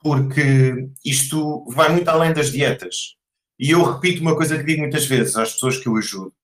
[0.00, 3.16] Porque isto vai muito além das dietas.
[3.58, 6.34] E eu repito uma coisa que digo muitas vezes às pessoas que eu ajudo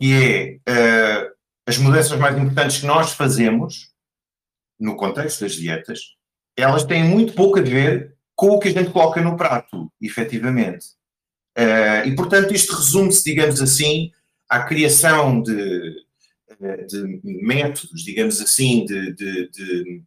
[0.00, 1.30] que é uh,
[1.66, 3.92] as mudanças mais importantes que nós fazemos
[4.78, 6.00] no contexto das dietas,
[6.56, 10.86] elas têm muito pouco a ver com o que a gente coloca no prato, efetivamente.
[11.58, 14.10] Uh, e, portanto, isto resume-se, digamos assim,
[14.48, 15.96] à criação de,
[16.60, 20.02] eh, de métodos, digamos assim, de, de, de,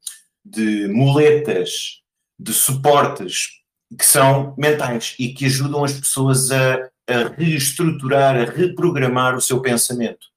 [0.46, 2.02] de muletas,
[2.40, 3.62] de suportes
[3.98, 9.62] que são mentais e que ajudam as pessoas a a reestruturar, a reprogramar o seu
[9.62, 10.28] pensamento.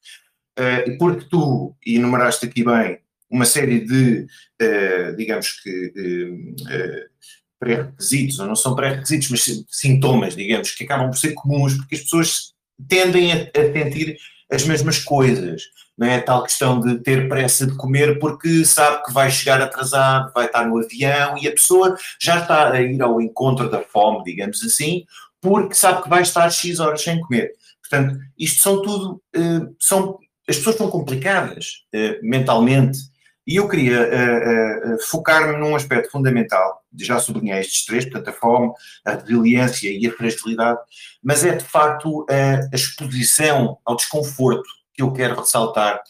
[0.59, 4.27] Uh, porque tu enumeraste aqui bem uma série de,
[4.63, 7.11] uh, digamos que, uh,
[7.59, 12.03] pré-requisitos, ou não são pré-requisitos, mas sintomas, digamos, que acabam por ser comuns, porque as
[12.03, 12.53] pessoas
[12.89, 14.17] tendem a, a sentir
[14.51, 15.63] as mesmas coisas.
[15.97, 20.31] Não é tal questão de ter pressa de comer porque sabe que vai chegar atrasado,
[20.35, 24.23] vai estar no avião e a pessoa já está a ir ao encontro da fome,
[24.25, 25.05] digamos assim,
[25.41, 27.53] porque sabe que vai estar X horas sem comer.
[27.81, 32.99] Portanto, isto são tudo, uh, são, as pessoas são complicadas uh, mentalmente
[33.47, 38.73] e eu queria uh, focar-me num aspecto fundamental, já sublinhei estes três, portanto a fome,
[39.05, 40.81] a resiliência e a fragilidade,
[41.23, 46.01] mas é de facto a exposição ao desconforto que eu quero ressaltar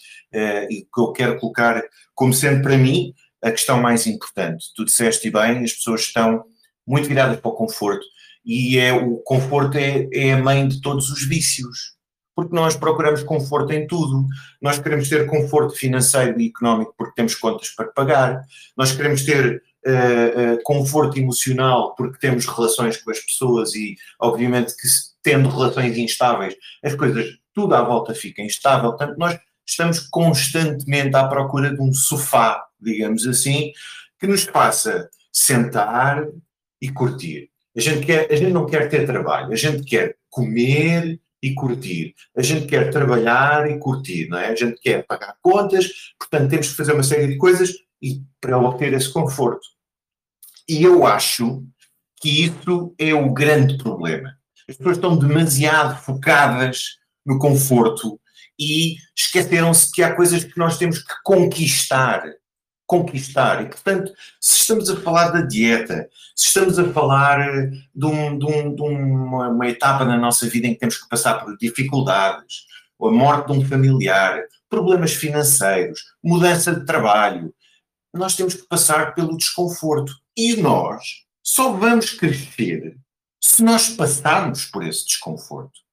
[0.70, 1.82] e que eu quero colocar
[2.14, 4.66] como sendo para mim a questão mais importante.
[4.74, 6.44] Tu disseste bem, as pessoas estão
[6.86, 8.04] muito viradas para o conforto,
[8.44, 11.95] e é, o conforto é, é a mãe de todos os vícios.
[12.36, 14.26] Porque nós procuramos conforto em tudo.
[14.60, 18.42] Nós queremos ter conforto financeiro e económico porque temos contas para pagar.
[18.76, 24.76] Nós queremos ter uh, uh, conforto emocional porque temos relações com as pessoas e, obviamente,
[24.76, 24.86] que
[25.22, 28.90] tendo relações instáveis, as coisas, tudo à volta fica instável.
[28.90, 33.72] Portanto, nós estamos constantemente à procura de um sofá, digamos assim,
[34.20, 36.24] que nos faça sentar
[36.80, 37.50] e curtir.
[37.76, 42.14] A gente, quer, a gente não quer ter trabalho, a gente quer comer e curtir.
[42.36, 44.48] A gente quer trabalhar e curtir, não é?
[44.48, 47.72] A gente quer pagar contas, portanto temos que fazer uma série de coisas
[48.02, 49.66] e para obter esse conforto.
[50.68, 51.64] E eu acho
[52.20, 54.36] que isso é o grande problema.
[54.68, 58.20] As pessoas estão demasiado focadas no conforto
[58.58, 62.24] e esqueceram-se que há coisas que nós temos que conquistar
[62.86, 63.62] conquistar.
[63.62, 68.38] E, portanto, se estamos a falar da dieta, se estamos a falar eh, de, um,
[68.38, 71.56] de, um, de uma, uma, etapa na nossa vida em que temos que passar por
[71.56, 72.64] dificuldades,
[73.00, 77.52] a morte de um familiar, problemas financeiros, mudança de trabalho.
[78.14, 80.12] Nós temos que passar pelo desconforto.
[80.36, 81.02] E nós
[81.42, 82.96] só vamos crescer
[83.40, 85.85] se nós passarmos por esse desconforto.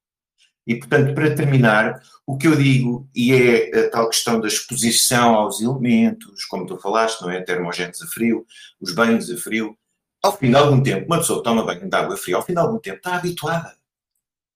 [0.66, 5.36] E, portanto, para terminar, o que eu digo, e é a tal questão da exposição
[5.36, 7.42] aos elementos, como tu falaste, não é?
[7.42, 8.46] Termogéneos a frio,
[8.80, 9.78] os banhos a frio,
[10.24, 12.60] ao fim de algum tempo, uma pessoa toma banho de água fria, ao fim de
[12.60, 13.76] algum tempo está habituada.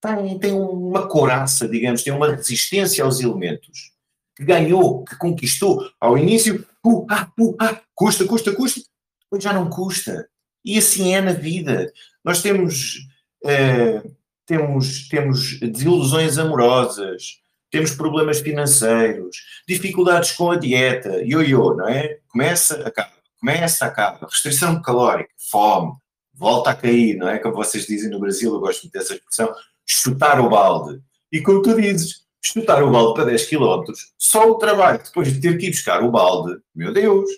[0.02, 3.91] Tem, tem uma couraça, digamos, tem uma resistência aos elementos
[4.36, 5.91] que ganhou, que conquistou.
[6.00, 8.82] Ao início, uh, ah, uh, ah, custa, custa, custa,
[9.24, 10.30] depois já não custa.
[10.63, 11.91] E assim é na vida.
[12.24, 13.00] Nós temos,
[13.43, 14.16] uh,
[14.47, 22.17] temos, temos desilusões amorosas, temos problemas financeiros, dificuldades com a dieta, ioiô, não é?
[22.29, 24.27] Começa, acaba começa, acaba.
[24.27, 25.93] Restrição calórica, fome,
[26.33, 27.39] volta a cair, não é?
[27.39, 29.53] Como vocês dizem no Brasil, eu gosto muito dessa expressão,
[29.86, 31.01] chutar o balde.
[31.31, 33.83] E como tu dizes, chutar o balde para 10 km,
[34.17, 37.29] só o trabalho depois de ter que ir buscar o balde, meu Deus.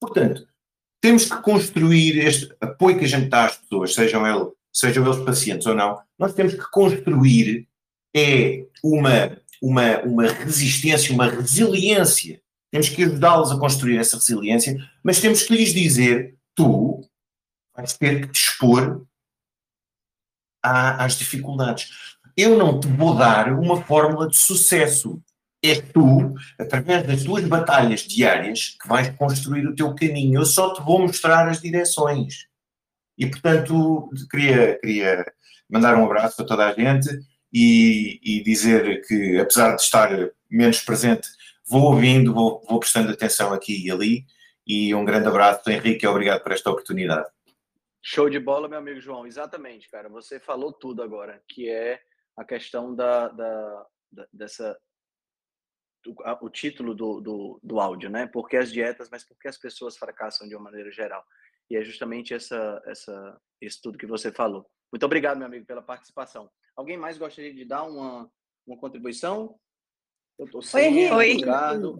[0.00, 0.46] Portanto,
[1.00, 5.24] temos que construir este apoio que a gente dá às pessoas, sejam, ele, sejam eles
[5.24, 7.68] pacientes ou não, nós temos que construir
[8.14, 15.20] é uma, uma, uma resistência, uma resiliência temos que ajudá-los a construir essa resiliência, mas
[15.20, 17.04] temos que lhes dizer: tu
[17.76, 19.04] vais ter que te expor
[20.62, 21.90] às dificuldades.
[22.36, 25.20] Eu não te vou dar uma fórmula de sucesso.
[25.62, 30.40] É tu, através das tuas batalhas diárias, que vais construir o teu caminho.
[30.40, 32.46] Eu só te vou mostrar as direções.
[33.16, 35.24] E, portanto, queria, queria
[35.68, 37.08] mandar um abraço para toda a gente
[37.52, 40.10] e, e dizer que, apesar de estar
[40.50, 41.28] menos presente
[41.70, 44.24] vou ouvindo, vou, vou prestando atenção aqui e ali.
[44.66, 47.28] E um grande abraço, Henrique, obrigado por esta oportunidade.
[48.02, 49.26] Show de bola, meu amigo João.
[49.26, 50.08] Exatamente, cara.
[50.08, 52.00] Você falou tudo agora, que é
[52.36, 54.76] a questão da, da, da dessa
[56.06, 58.26] o, o título do, do, do, áudio, né?
[58.26, 61.22] Por que as dietas, mas por que as pessoas fracassam de uma maneira geral?
[61.70, 64.66] E é justamente essa, essa, isso tudo que você falou.
[64.92, 66.50] Muito obrigado, meu amigo, pela participação.
[66.76, 68.28] Alguém mais gostaria de dar uma,
[68.66, 69.56] uma contribuição?
[70.74, 71.12] Oi, Henrique.
[71.12, 71.40] Oi.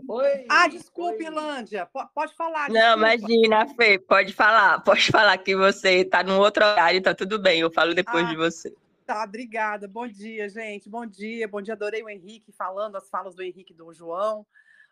[0.08, 0.46] Oi.
[0.48, 1.86] Ah, desculpe, Ilândia.
[2.14, 2.68] Pode falar.
[2.68, 2.72] Desculpa.
[2.72, 3.98] Não, imagina, Fê.
[3.98, 4.80] Pode falar.
[4.82, 7.60] Pode falar que você está num outro horário, tá tudo bem.
[7.60, 8.74] Eu falo depois ah, de você.
[9.04, 9.86] Tá, obrigada.
[9.86, 10.88] Bom dia, gente.
[10.88, 11.46] Bom dia.
[11.46, 11.74] Bom dia.
[11.74, 14.46] Adorei o Henrique falando, as falas do Henrique e do João.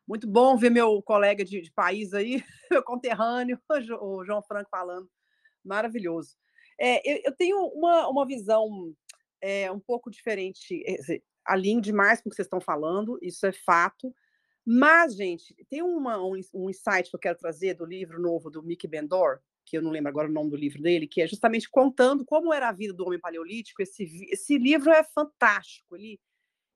[0.08, 2.42] Muito bom ver meu colega de, de país aí,
[2.72, 3.60] meu conterrâneo,
[4.00, 5.06] o João Franco falando.
[5.62, 6.34] Maravilhoso.
[6.80, 8.94] É, eu, eu, tenho uma, uma visão
[9.42, 10.82] é, um pouco diferente
[11.44, 14.14] alinho demais com o que vocês estão falando, isso é fato.
[14.64, 18.62] Mas, gente, tem uma, um, um insight que eu quero trazer do livro novo do
[18.62, 21.68] Mickey Bendor, que eu não lembro agora o nome do livro dele, que é justamente
[21.68, 23.82] contando como era a vida do homem paleolítico.
[23.82, 25.96] Esse, esse livro é fantástico.
[25.96, 26.18] Ele,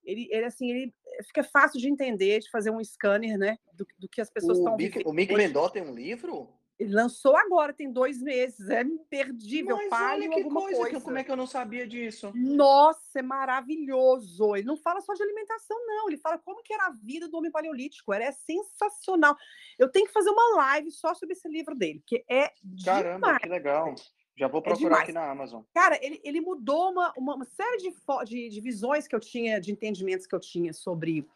[0.05, 0.95] ele, ele, assim, ele
[1.27, 4.75] fica fácil de entender, de fazer um scanner, né, do, do que as pessoas estão...
[5.05, 6.49] O Mickey Bendor tem um livro?
[6.83, 8.69] Ele lançou agora, tem dois meses.
[8.69, 9.79] É imperdível.
[9.89, 11.01] Mas olha que coisa, coisa.
[11.01, 12.33] como é que eu não sabia disso?
[12.35, 14.57] Nossa, é maravilhoso.
[14.57, 16.09] Ele não fala só de alimentação, não.
[16.09, 18.13] Ele fala como que era a vida do homem paleolítico.
[18.13, 19.37] Era é sensacional.
[19.79, 22.51] Eu tenho que fazer uma live só sobre esse livro dele, porque é
[22.85, 23.39] Caramba, demais.
[23.43, 23.95] que legal.
[24.37, 25.63] Já vou é procurar é aqui na Amazon.
[25.75, 29.61] Cara, ele, ele mudou uma, uma, uma série de, de, de visões que eu tinha,
[29.61, 31.27] de entendimentos que eu tinha sobre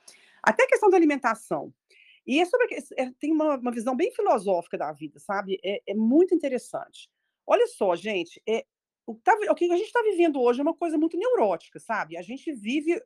[0.42, 1.72] até a questão da alimentação.
[2.26, 5.61] E é sobre, é, tem uma, uma, visão bem filosófica da vida, sabe?
[5.62, 7.09] É, é muito interessante.
[7.46, 8.64] Olha só, gente, é,
[9.06, 12.16] o, tá, o que a gente está vivendo hoje é uma coisa muito neurótica, sabe?
[12.16, 13.00] A gente vive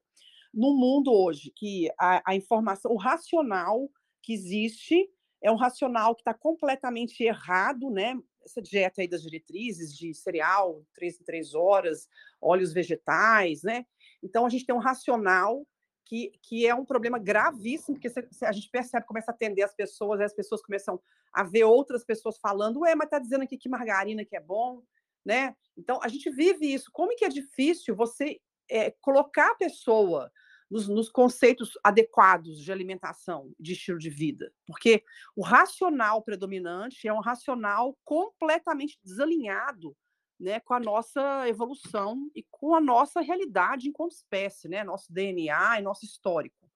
[0.53, 3.90] num mundo hoje que a, a informação, o racional
[4.22, 5.09] que existe
[5.42, 8.18] é um racional que está completamente errado, né?
[8.51, 12.09] Essa dieta aí das diretrizes de cereal, três em três horas,
[12.41, 13.87] óleos vegetais, né?
[14.23, 15.65] Então a gente tem um racional
[16.05, 19.63] que, que é um problema gravíssimo, porque se, se a gente percebe, começa a atender
[19.63, 21.01] as pessoas, as pessoas começam
[21.33, 24.83] a ver outras pessoas falando, ué, mas tá dizendo aqui que margarina que é bom,
[25.25, 25.55] né?
[25.77, 26.91] Então, a gente vive isso.
[26.93, 30.31] Como que é difícil você é, colocar a pessoa
[30.71, 34.53] nos, nos, conceitos adequados de alimentação, de estilo de vida?
[34.66, 35.03] Porque
[35.35, 39.97] o racional predominante é um racional completamente desalinhado
[40.41, 45.79] né, com a nossa evolução e com a nossa realidade enquanto espécie, né, nosso DNA
[45.79, 46.71] e nosso histórico.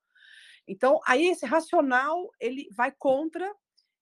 [0.68, 3.50] Então, aí esse racional ele vai contra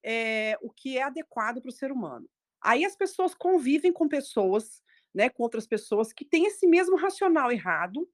[0.03, 2.29] é, o que é adequado para o ser humano.
[2.61, 4.83] Aí as pessoas convivem com pessoas,
[5.15, 8.09] né, com outras pessoas que têm esse mesmo racional errado.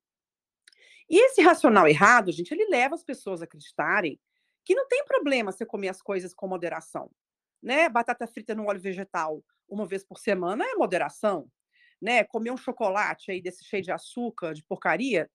[1.09, 4.21] E esse racional errado, gente, ele leva as pessoas a acreditarem
[4.65, 7.11] que não tem problema você comer as coisas com moderação,
[7.63, 7.89] né?
[7.89, 11.51] Batata frita no óleo vegetal uma vez por semana é moderação,
[12.01, 12.25] né?
[12.25, 15.31] Comer um chocolate aí desse cheio de açúcar, de porcaria,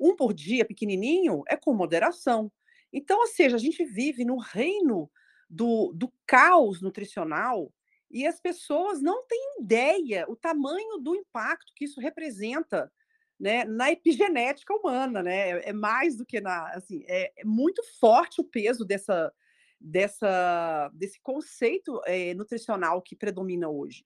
[0.00, 2.52] Um por dia, pequenininho, é com moderação.
[2.92, 5.10] Então, ou seja, a gente vive no reino
[5.50, 7.72] do, do caos nutricional
[8.10, 12.90] e as pessoas não têm ideia o tamanho do impacto que isso representa
[13.38, 15.50] né, na epigenética humana, né?
[15.50, 19.32] É, é mais do que na, assim, é, é muito forte o peso dessa,
[19.80, 24.04] dessa, desse conceito é, nutricional que predomina hoje.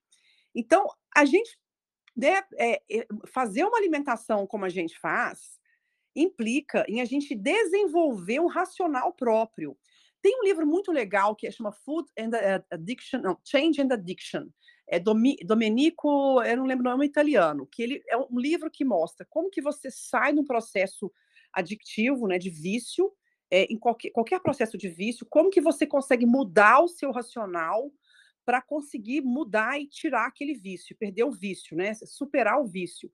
[0.54, 1.58] Então, a gente
[2.14, 2.82] né, é,
[3.26, 5.60] fazer uma alimentação como a gente faz
[6.14, 9.76] implica em a gente desenvolver um racional próprio.
[10.20, 12.30] Tem um livro muito legal que chama Food and
[12.70, 14.46] Addiction, não, Change and Addiction.
[14.88, 19.26] É Domenico, eu não lembro o nome italiano, que ele é um livro que mostra
[19.30, 21.10] como que você sai de um processo
[21.52, 23.12] adictivo, né, de vício,
[23.50, 27.90] é, em qualquer, qualquer processo de vício, como que você consegue mudar o seu racional
[28.44, 31.94] para conseguir mudar e tirar aquele vício, perder o vício, né?
[31.94, 33.10] Superar o vício.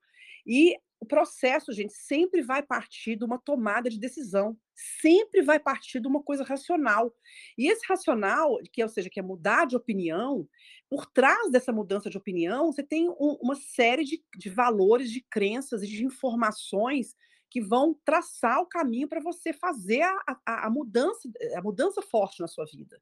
[0.49, 4.57] E o processo, gente, sempre vai partir de uma tomada de decisão,
[5.01, 7.15] sempre vai partir de uma coisa racional.
[7.57, 10.49] E esse racional, que ou seja, que é mudar de opinião,
[10.91, 15.21] por trás dessa mudança de opinião, você tem um, uma série de, de valores, de
[15.31, 17.15] crenças e de informações
[17.51, 22.41] que vão traçar o caminho para você fazer a, a, a, mudança, a mudança forte
[22.41, 23.01] na sua vida.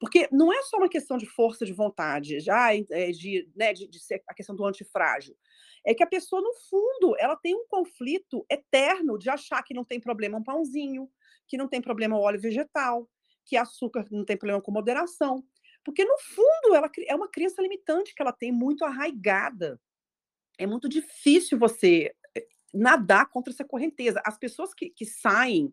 [0.00, 3.86] Porque não é só uma questão de força de vontade, já é, de, né, de,
[3.86, 5.36] de ser a questão do antifrágil.
[5.88, 9.82] É que a pessoa, no fundo, ela tem um conflito eterno de achar que não
[9.82, 11.10] tem problema um pãozinho,
[11.46, 13.08] que não tem problema o óleo vegetal,
[13.46, 15.42] que açúcar não tem problema com moderação.
[15.82, 19.80] Porque, no fundo, ela é uma crença limitante que ela tem muito arraigada.
[20.58, 22.14] É muito difícil você
[22.74, 24.20] nadar contra essa correnteza.
[24.26, 25.72] As pessoas que, que saem,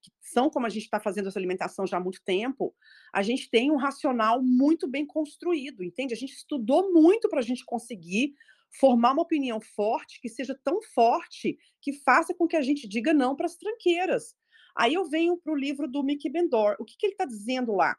[0.00, 2.72] que são como a gente está fazendo essa alimentação já há muito tempo,
[3.12, 6.14] a gente tem um racional muito bem construído, entende?
[6.14, 8.32] A gente estudou muito para a gente conseguir
[8.78, 13.12] formar uma opinião forte, que seja tão forte, que faça com que a gente diga
[13.12, 14.34] não para as tranqueiras.
[14.76, 16.76] Aí eu venho para o livro do Mickey Bendor.
[16.78, 17.96] O que, que ele está dizendo lá?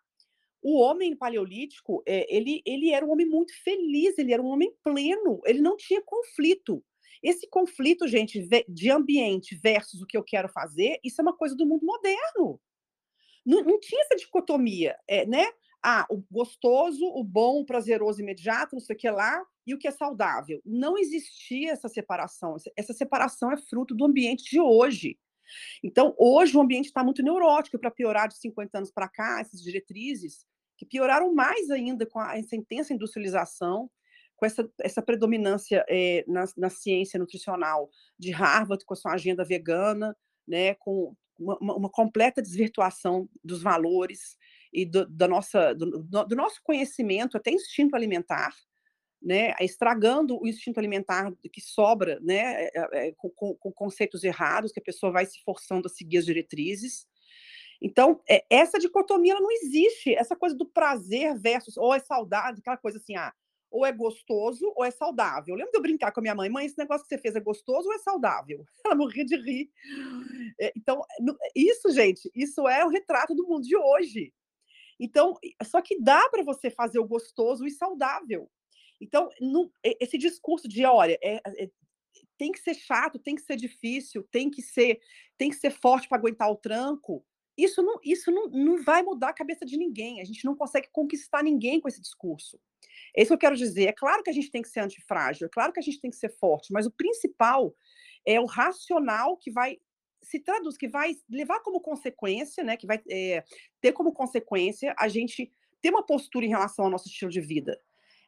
[0.61, 4.71] O homem paleolítico, é, ele, ele era um homem muito feliz, ele era um homem
[4.83, 6.83] pleno, ele não tinha conflito.
[7.23, 11.55] Esse conflito, gente, de ambiente versus o que eu quero fazer, isso é uma coisa
[11.55, 12.59] do mundo moderno.
[13.45, 15.45] Não, não tinha essa dicotomia, é, né?
[15.83, 19.77] Ah, o gostoso, o bom, o prazeroso imediato, não sei o que lá, e o
[19.77, 20.61] que é saudável.
[20.65, 22.55] Não existia essa separação.
[22.75, 25.17] Essa separação é fruto do ambiente de hoje.
[25.83, 29.61] Então, hoje o ambiente está muito neurótico, para piorar de 50 anos para cá, essas
[29.61, 30.45] diretrizes,
[30.77, 33.89] que pioraram mais ainda com a, essa intensa industrialização,
[34.35, 39.43] com essa, essa predominância é, na, na, ciência nutricional de Harvard, com a sua agenda
[39.43, 40.15] vegana,
[40.47, 44.37] né, com uma, uma completa desvirtuação dos valores
[44.77, 48.55] e do, da nossa, do, do, nosso conhecimento, até instinto alimentar,
[49.19, 52.71] né, estragando o instinto alimentar que sobra, né, é,
[53.07, 56.25] é, com, com, com, conceitos errados, que a pessoa vai se forçando a seguir as
[56.25, 57.07] diretrizes.
[57.81, 62.77] Então, é, essa dicotomia não existe, essa coisa do prazer versus, ou é saudável, aquela
[62.77, 63.33] coisa assim, ah,
[63.71, 65.55] ou é gostoso ou é saudável.
[65.55, 67.35] Eu lembro de eu brincar com a minha mãe, mãe, esse negócio que você fez
[67.35, 68.63] é gostoso ou é saudável?
[68.85, 69.71] Ela morria de rir.
[70.59, 71.01] É, então,
[71.55, 74.31] isso, gente, isso é o retrato do mundo de hoje.
[74.99, 78.49] Então, só que dá para você fazer o gostoso e saudável.
[78.99, 79.29] Então,
[79.83, 81.69] esse discurso de, olha, é, é,
[82.37, 84.99] tem que ser chato, tem que ser difícil, tem que ser,
[85.37, 87.23] tem que ser forte para aguentar o tranco.
[87.57, 90.21] Isso não, isso não, não vai mudar a cabeça de ninguém.
[90.21, 92.59] A gente não consegue conquistar ninguém com esse discurso.
[93.15, 93.87] É isso que eu quero dizer.
[93.87, 96.11] É claro que a gente tem que ser antifrágil, é claro que a gente tem
[96.11, 97.75] que ser forte, mas o principal
[98.25, 99.79] é o racional que vai
[100.27, 103.43] se traduz, que vai levar como consequência, né, que vai é,
[103.79, 105.51] ter como consequência a gente
[105.81, 107.79] ter uma postura em relação ao nosso estilo de vida.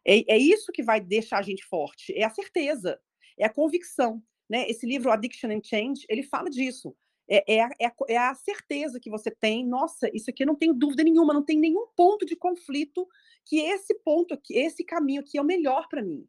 [0.06, 3.00] É, é isso que vai deixar a gente forte, é a certeza,
[3.38, 4.24] é a convicção.
[4.50, 4.68] Né?
[4.70, 6.96] Esse livro, Addiction and Change, ele fala disso.
[7.30, 10.56] É, é, a, é, a, é, certeza que você tem, nossa, isso aqui eu não
[10.56, 13.08] tenho dúvida nenhuma, não tem nenhum ponto de conflito
[13.46, 16.26] que esse ponto aqui, esse caminho aqui é o melhor para mim.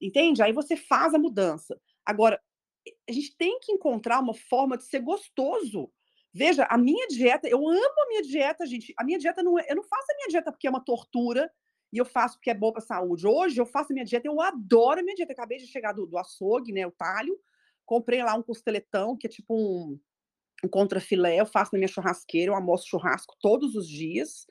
[0.00, 0.42] Entende?
[0.42, 1.78] Aí você faz a mudança.
[2.04, 2.40] Agora,
[3.08, 5.90] a gente tem que encontrar uma forma de ser gostoso.
[6.32, 8.92] Veja, a minha dieta, eu amo a minha dieta, gente.
[8.98, 11.50] A minha dieta não é, eu não faço a minha dieta porque é uma tortura
[11.92, 13.26] e eu faço porque é boa para saúde.
[13.26, 15.32] Hoje eu faço a minha dieta, eu adoro a minha dieta.
[15.32, 17.38] Acabei de chegar do, do açougue, né, o talho,
[17.84, 19.98] comprei lá um costeletão, que é tipo um,
[20.64, 24.46] um contrafilé, eu faço na minha churrasqueira, eu almoço churrasco todos os dias.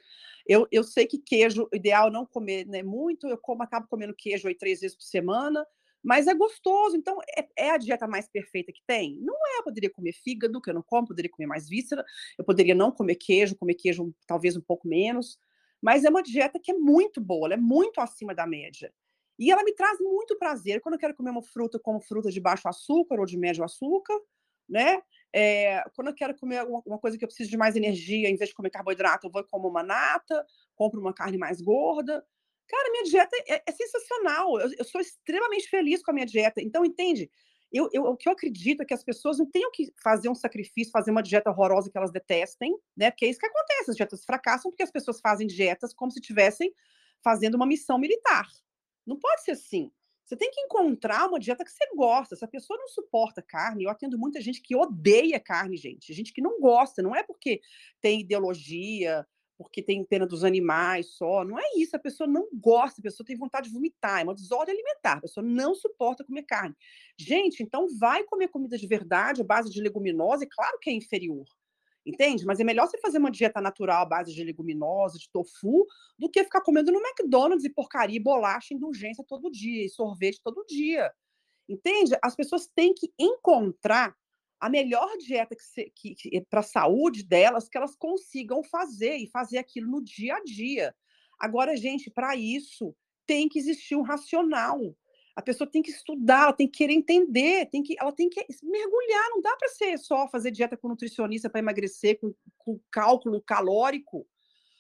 [0.48, 4.16] Eu, eu sei que queijo, ideal é não comer né, muito, eu como, acabo comendo
[4.16, 5.66] queijo aí três vezes por semana,
[6.06, 6.96] mas é gostoso.
[6.96, 9.18] Então, é, é, a dieta mais perfeita que tem?
[9.22, 9.60] Não é.
[9.60, 12.06] Eu poderia comer fígado, que eu não como, poderia comer mais víscera,
[12.38, 15.40] eu poderia não comer queijo, comer queijo talvez um pouco menos,
[15.82, 18.94] mas é uma dieta que é muito boa, ela é muito acima da média.
[19.38, 20.80] E ela me traz muito prazer.
[20.80, 24.18] Quando eu quero comer uma fruta, como fruta de baixo açúcar ou de médio açúcar,
[24.70, 25.02] né?
[25.34, 28.50] É, quando eu quero comer alguma coisa que eu preciso de mais energia, em vez
[28.50, 30.46] de comer carboidrato, eu vou comer uma nata,
[30.76, 32.24] compro uma carne mais gorda.
[32.68, 34.60] Cara, minha dieta é, é sensacional.
[34.60, 36.62] Eu, eu, sou extremamente feliz com a minha dieta.
[36.62, 37.30] Então, entende?
[37.72, 40.36] Eu, eu, o que eu acredito é que as pessoas não tenham que fazer um
[40.36, 43.12] sacrifício, fazer uma dieta horrorosa que elas detestem, né?
[43.12, 43.92] Porque é isso que acontece.
[43.92, 46.74] As dietas fracassam porque as pessoas fazem dietas como se estivessem
[47.24, 48.48] fazendo uma missão militar.
[49.06, 49.92] Não pode ser assim.
[50.26, 52.36] Você tem que encontrar uma dieta que você gosta.
[52.36, 56.14] Se a pessoa não suporta carne, eu atendo muita gente que odeia carne, gente.
[56.14, 57.02] Gente que não gosta.
[57.04, 57.62] Não é porque
[58.02, 59.26] tem ideologia,
[59.58, 61.44] porque tem pena dos animais só.
[61.44, 61.96] Não é isso.
[61.96, 64.22] A pessoa não gosta, a pessoa tem vontade de vomitar.
[64.22, 65.18] É uma desordem alimentar.
[65.18, 66.76] A pessoa não suporta comer carne.
[67.18, 70.44] Gente, então vai comer comida de verdade, à base de leguminosa.
[70.44, 71.46] E claro que é inferior.
[72.06, 72.46] Entende?
[72.46, 75.88] Mas é melhor você fazer uma dieta natural à base de leguminosa, de tofu,
[76.20, 80.40] do que ficar comendo no McDonald's e porcaria, e bolacha, indulgência todo dia, e sorvete
[80.44, 81.12] todo dia.
[81.68, 82.16] Entende?
[82.22, 84.16] As pessoas têm que encontrar
[84.60, 89.28] a melhor dieta que, que, que para a saúde delas que elas consigam fazer e
[89.28, 90.96] fazer aquilo no dia a dia.
[91.40, 92.96] Agora, gente, para isso
[93.26, 94.80] tem que existir um racional.
[95.36, 98.46] A pessoa tem que estudar, ela tem que querer entender, tem que, ela tem que
[98.64, 99.30] mergulhar.
[99.32, 104.26] Não dá para ser só fazer dieta com nutricionista para emagrecer, com, com cálculo calórico.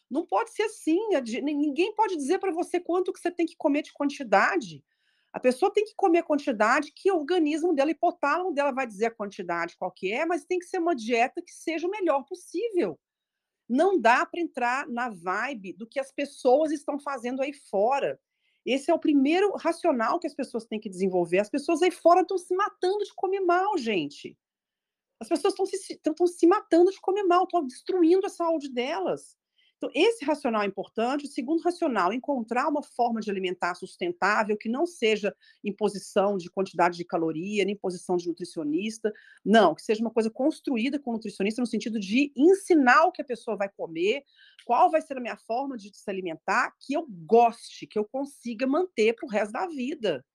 [0.09, 0.99] Não pode ser assim.
[1.43, 4.81] Ninguém pode dizer para você quanto que você tem que comer de quantidade.
[5.35, 9.07] A pessoa tem que comer a quantidade que o organismo dela, hipotálamo dela vai dizer
[9.07, 12.23] a quantidade qual que é, mas tem que ser uma dieta que seja o melhor
[12.23, 12.97] possível.
[13.67, 18.17] Não dá para entrar na vibe do que as pessoas estão fazendo aí fora.
[18.65, 21.39] Esse é o primeiro racional que as pessoas têm que desenvolver.
[21.39, 24.37] As pessoas aí fora estão se matando de comer mal, gente.
[25.19, 29.35] As pessoas estão se, se matando de comer mal, estão destruindo a saúde delas.
[29.77, 31.25] Então, esse racional é importante.
[31.25, 36.97] O segundo racional, encontrar uma forma de alimentar sustentável que não seja imposição de quantidade
[36.97, 39.11] de caloria, nem imposição de nutricionista.
[39.43, 43.21] Não, que seja uma coisa construída com o nutricionista no sentido de ensinar o que
[43.21, 44.23] a pessoa vai comer,
[44.65, 48.65] qual vai ser a minha forma de se alimentar, que eu goste, que eu consiga
[48.65, 50.25] manter para o resto da vida.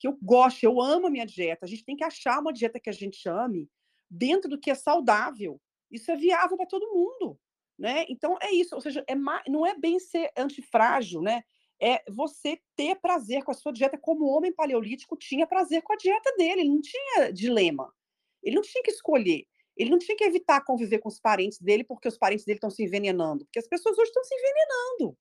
[0.00, 1.64] Que eu goste, eu amo a minha dieta.
[1.64, 3.70] A gente tem que achar uma dieta que a gente ame
[4.10, 5.60] dentro do que é saudável.
[5.90, 7.38] Isso é viável para todo mundo.
[7.82, 8.06] Né?
[8.08, 9.16] Então é isso, ou seja, é
[9.50, 11.42] não é bem ser antifrágil, né?
[11.80, 15.92] É você ter prazer com a sua dieta, como o homem paleolítico tinha prazer com
[15.92, 17.92] a dieta dele, ele não tinha dilema,
[18.40, 21.82] ele não tinha que escolher, ele não tinha que evitar conviver com os parentes dele
[21.82, 25.18] porque os parentes dele estão se envenenando, porque as pessoas hoje estão se envenenando,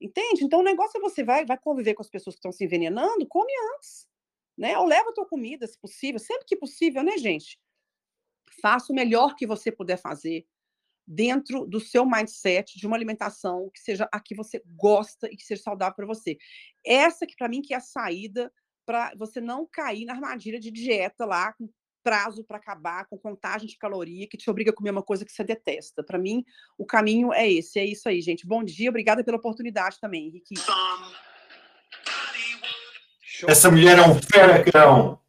[0.00, 0.44] entende?
[0.44, 3.26] Então o negócio é você vai, vai conviver com as pessoas que estão se envenenando,
[3.28, 4.06] come antes,
[4.58, 4.78] né?
[4.78, 7.58] Ou leva a tua comida, se possível, sempre que possível, né, gente?
[8.62, 10.46] Faça o melhor que você puder fazer
[11.06, 15.44] dentro do seu mindset de uma alimentação que seja a que você gosta e que
[15.44, 16.38] seja saudável para você.
[16.84, 18.52] Essa que para mim que é a saída
[18.86, 21.68] para você não cair na armadilha de dieta lá com
[22.02, 25.32] prazo para acabar, com contagem de caloria que te obriga a comer uma coisa que
[25.32, 26.02] você detesta.
[26.02, 26.44] Para mim,
[26.78, 27.78] o caminho é esse.
[27.78, 28.46] É isso aí, gente.
[28.46, 30.54] Bom dia, obrigada pela oportunidade também, Henrique.
[33.46, 35.20] Essa mulher é um feracão.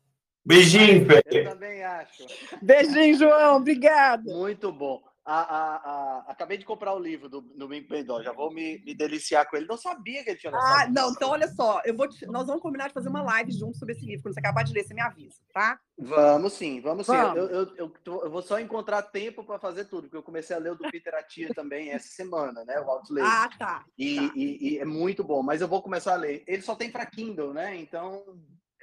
[0.44, 1.22] Beijinho, Fê.
[1.26, 2.26] Eu também acho.
[2.62, 3.58] Beijinho, João.
[3.58, 4.34] Obrigada.
[4.34, 5.02] Muito bom.
[5.32, 8.94] A, a, a, acabei de comprar o livro do Domingo Pendó, já vou me, me,
[8.94, 9.66] deliciar com ele.
[9.66, 10.82] Não sabia que ele tinha lançado.
[10.82, 13.50] Ah, não, então olha só, eu vou te, nós vamos combinar de fazer uma live
[13.54, 14.24] junto sobre esse livro.
[14.24, 15.80] Quando você acabar de ler, você me avisa, tá?
[15.98, 17.32] Vamos sim, vamos, vamos.
[17.32, 17.38] sim.
[17.40, 20.60] Eu, eu, eu, eu, vou só encontrar tempo para fazer tudo, porque eu comecei a
[20.60, 22.78] ler o do Peter Atia também essa semana, né?
[22.82, 23.26] O Outlet.
[23.26, 23.86] Ah, tá.
[23.98, 24.34] E, tá.
[24.36, 26.44] E, e, é muito bom, mas eu vou começar a ler.
[26.46, 27.78] Ele só tem para Kindle, né?
[27.78, 28.22] Então,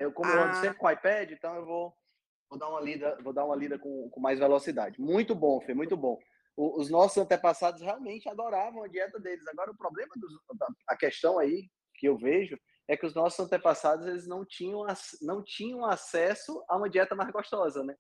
[0.01, 0.35] eu como ah.
[0.35, 0.61] eu ando ah.
[0.63, 1.95] sempre com o iPad, então eu vou,
[2.49, 4.99] vou dar uma lida, vou dar uma lida com, com mais velocidade.
[4.99, 6.19] Muito bom, Fê, muito bom
[6.59, 9.47] os nossos antepassados realmente adoravam a dieta deles.
[9.47, 10.33] Agora, o problema, dos,
[10.89, 14.85] a questão aí que eu vejo é que os nossos antepassados eles não tinham,
[15.23, 17.95] não tinham acesso a uma dieta mais gostosa, né?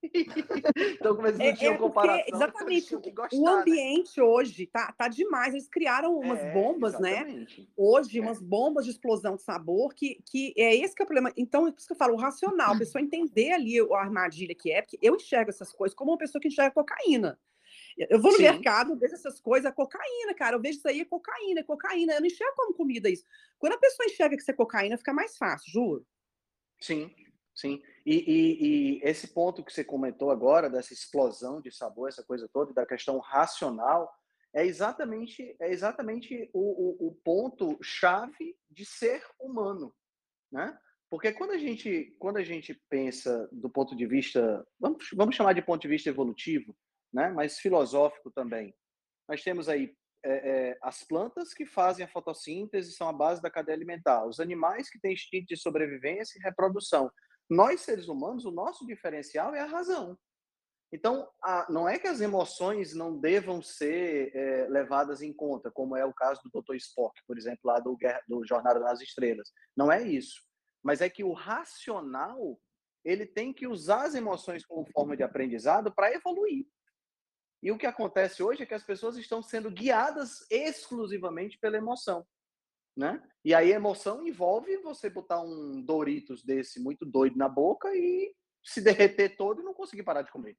[0.94, 2.94] então, como eles não é, tinham é comparação, exatamente.
[2.94, 3.50] Gostar, o né?
[3.50, 4.22] ambiente né?
[4.22, 5.52] hoje tá, tá demais.
[5.52, 7.14] Eles criaram umas é, bombas, né?
[7.14, 7.60] exatamente.
[7.62, 7.66] né?
[7.76, 8.22] Hoje, é.
[8.22, 11.32] umas bombas de explosão de sabor, que, que é esse que é o problema.
[11.36, 14.54] Então, é por isso que eu falo, o racional, a pessoa entender ali a armadilha
[14.54, 17.36] que é, porque eu enxergo essas coisas como uma pessoa que enxerga cocaína.
[17.98, 18.44] Eu vou no Sim.
[18.44, 20.56] mercado, vejo essas coisas, cocaína, cara.
[20.56, 22.14] Eu vejo isso aí, é cocaína, é cocaína.
[22.14, 23.24] Eu não enxergo como comida isso.
[23.58, 26.06] Quando a pessoa enxerga que isso é cocaína, fica mais fácil, juro.
[26.80, 27.12] Sim,
[27.54, 27.82] sim.
[28.06, 32.48] E, e, e, esse ponto que você comentou agora, dessa explosão de sabor, essa coisa
[32.52, 34.08] toda, da questão racional,
[34.54, 39.94] é exatamente, é exatamente o, o, o ponto-chave de ser humano,
[40.50, 40.78] né?
[41.10, 45.54] Porque quando a gente, quando a gente pensa do ponto de vista, vamos, vamos chamar
[45.54, 46.76] de ponto de vista evolutivo,
[47.12, 47.30] né?
[47.30, 48.74] mas filosófico também.
[49.28, 49.94] Nós temos aí
[50.24, 50.32] é,
[50.70, 54.90] é, as plantas que fazem a fotossíntese são a base da cadeia alimentar, os animais
[54.90, 57.10] que têm instinto de sobrevivência e reprodução.
[57.48, 60.18] nós seres humanos, o nosso diferencial é a razão.
[60.92, 65.94] Então, a, não é que as emoções não devam ser é, levadas em conta, como
[65.94, 66.76] é o caso do Dr.
[66.76, 67.96] Spock, por exemplo, lá do,
[68.26, 69.50] do Jornada nas Estrelas.
[69.76, 70.42] Não é isso.
[70.82, 72.58] Mas é que o racional
[73.04, 76.66] ele tem que usar as emoções como forma de aprendizado para evoluir.
[77.62, 82.26] E o que acontece hoje é que as pessoas estão sendo guiadas exclusivamente pela emoção.
[82.96, 83.22] Né?
[83.44, 88.80] E aí emoção envolve você botar um Doritos desse muito doido na boca e se
[88.80, 90.56] derreter todo e não conseguir parar de comer.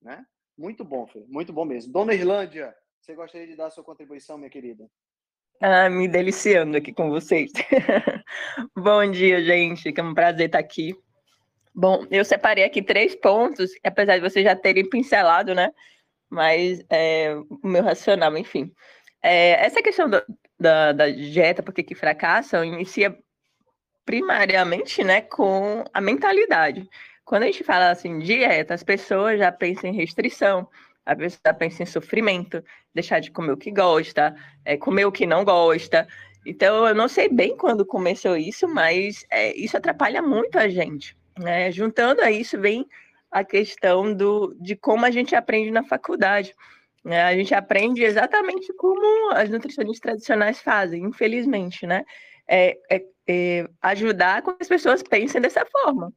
[0.00, 0.24] Né?
[0.56, 1.26] Muito bom, filho.
[1.28, 1.92] muito bom mesmo.
[1.92, 4.88] Dona Irlândia, você gostaria de dar a sua contribuição, minha querida?
[5.60, 7.50] Ah, me deliciando aqui com vocês.
[8.76, 9.92] bom dia, gente.
[9.92, 10.94] Que é um prazer estar aqui.
[11.74, 15.70] Bom, eu separei aqui três pontos, apesar de vocês já terem pincelado, né?
[16.28, 18.72] Mas é, o meu racional, enfim.
[19.22, 20.22] É, essa questão do,
[20.58, 23.16] da, da dieta, porque que fracassam, inicia
[24.04, 26.88] primariamente né, com a mentalidade.
[27.24, 30.68] Quando a gente fala assim, dieta, as pessoas já pensam em restrição,
[31.04, 32.62] a pessoa pensa em sofrimento,
[32.94, 36.06] deixar de comer o que gosta, é, comer o que não gosta.
[36.44, 41.16] Então, eu não sei bem quando começou isso, mas é, isso atrapalha muito a gente.
[41.38, 41.70] Né?
[41.72, 42.86] Juntando a isso, vem
[43.36, 46.54] a questão do, de como a gente aprende na faculdade.
[47.04, 47.22] Né?
[47.22, 52.02] A gente aprende exatamente como as nutricionistas tradicionais fazem, infelizmente, né?
[52.48, 56.10] É, é, é ajudar com que as pessoas pensem dessa forma.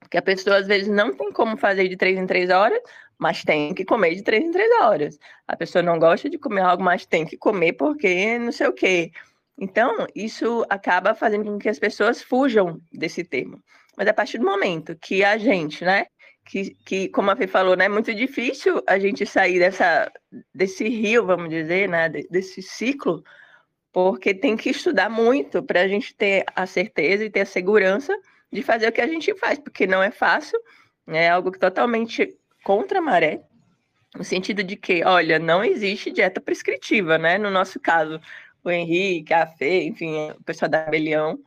[0.00, 2.80] Porque a pessoa, às vezes, não tem como fazer de três em três horas,
[3.16, 5.16] mas tem que comer de três em três horas.
[5.46, 8.72] A pessoa não gosta de comer algo, mas tem que comer porque não sei o
[8.72, 9.12] quê.
[9.56, 13.62] Então, isso acaba fazendo com que as pessoas fujam desse tema.
[13.96, 16.06] Mas a partir do momento que a gente, né,
[16.48, 20.10] que, que como a Fê falou, né, é muito difícil a gente sair dessa,
[20.54, 23.22] desse rio, vamos dizer, né, desse ciclo,
[23.92, 28.18] porque tem que estudar muito para a gente ter a certeza e ter a segurança
[28.50, 30.58] de fazer o que a gente faz, porque não é fácil,
[31.06, 32.34] né, é algo totalmente
[32.64, 33.42] contra a maré,
[34.16, 37.36] no sentido de que, olha, não existe dieta prescritiva, né?
[37.36, 38.18] No nosso caso,
[38.64, 41.38] o Henrique, a Fê, enfim, o pessoal da rebelião,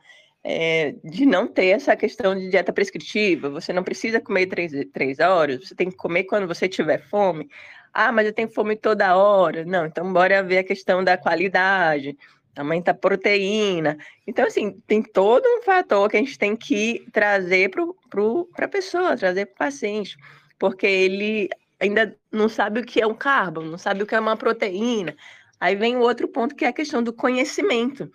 [0.44, 3.48] é, de não ter essa questão de dieta prescritiva.
[3.50, 7.48] Você não precisa comer três, três horas, você tem que comer quando você tiver fome.
[7.92, 9.64] Ah, mas eu tenho fome toda hora.
[9.64, 12.16] Não, então bora ver a questão da qualidade,
[12.56, 13.96] aumenta a proteína.
[14.26, 19.16] Então, assim, tem todo um fator que a gente tem que trazer para a pessoa,
[19.16, 20.16] trazer para o paciente,
[20.58, 21.48] porque ele
[21.80, 25.16] ainda não sabe o que é um carbo, não sabe o que é uma proteína.
[25.60, 28.10] Aí vem o outro ponto que é a questão do conhecimento.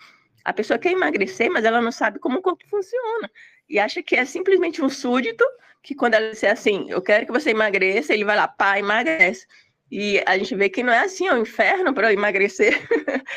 [0.48, 3.30] A pessoa quer emagrecer, mas ela não sabe como o corpo funciona.
[3.68, 5.43] E acha que é simplesmente um súdito,
[5.84, 9.45] que quando ela disser assim, eu quero que você emagreça, ele vai lá, pá, emagrece.
[9.91, 12.80] E a gente vê que não é assim, é um inferno para emagrecer.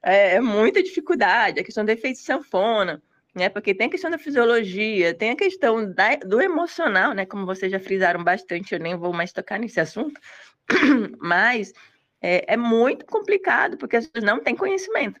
[0.00, 3.02] é, é, muita dificuldade, a questão da efeito sanfona,
[3.34, 3.48] né?
[3.48, 7.26] Porque tem a questão da fisiologia, tem a questão da, do emocional, né?
[7.26, 10.20] Como vocês já frisaram bastante, eu nem vou mais tocar nesse assunto,
[11.18, 11.72] mas
[12.22, 15.20] é, é muito complicado, porque as pessoas não têm conhecimento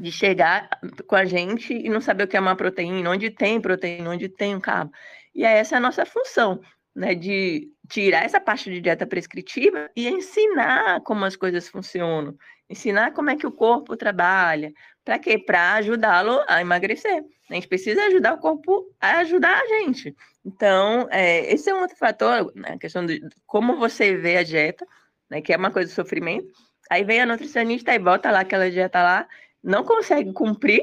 [0.00, 0.68] de chegar
[1.06, 4.28] com a gente e não saber o que é uma proteína, onde tem proteína, onde
[4.28, 4.92] tem um carbo.
[5.34, 6.60] E essa é a nossa função,
[6.94, 12.36] né, de tirar essa parte de dieta prescritiva e ensinar como as coisas funcionam,
[12.68, 14.72] ensinar como é que o corpo trabalha,
[15.04, 15.38] para quê?
[15.38, 17.24] Para ajudá-lo a emagrecer.
[17.50, 20.14] A gente precisa ajudar o corpo a ajudar a gente.
[20.44, 24.42] Então, é, esse é um outro fator, né, a questão de como você vê a
[24.42, 24.86] dieta,
[25.30, 26.46] né, que é uma coisa de sofrimento.
[26.90, 29.26] Aí vem a nutricionista e bota lá aquela dieta lá
[29.64, 30.82] não consegue cumprir,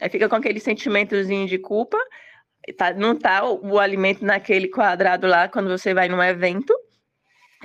[0.00, 1.98] aí fica com aquele sentimentozinho de culpa,
[2.78, 6.72] tá, não tá o, o alimento naquele quadrado lá quando você vai num evento,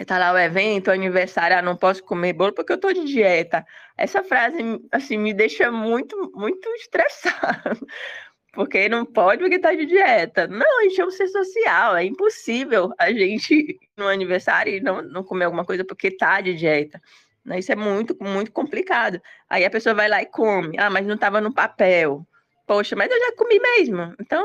[0.07, 3.05] tá lá o evento, o aniversário, ah, não posso comer bolo porque eu tô de
[3.05, 3.63] dieta.
[3.95, 4.57] Essa frase,
[4.91, 7.77] assim, me deixa muito, muito estressada.
[8.51, 10.47] Porque não pode porque tá de dieta.
[10.47, 15.01] Não, a gente é um ser social, é impossível a gente no aniversário e não,
[15.01, 17.01] não comer alguma coisa porque tá de dieta.
[17.45, 17.59] Né?
[17.59, 19.21] Isso é muito, muito complicado.
[19.49, 20.77] Aí a pessoa vai lá e come.
[20.79, 22.25] Ah, mas não estava no papel.
[22.67, 24.15] Poxa, mas eu já comi mesmo.
[24.19, 24.43] Então,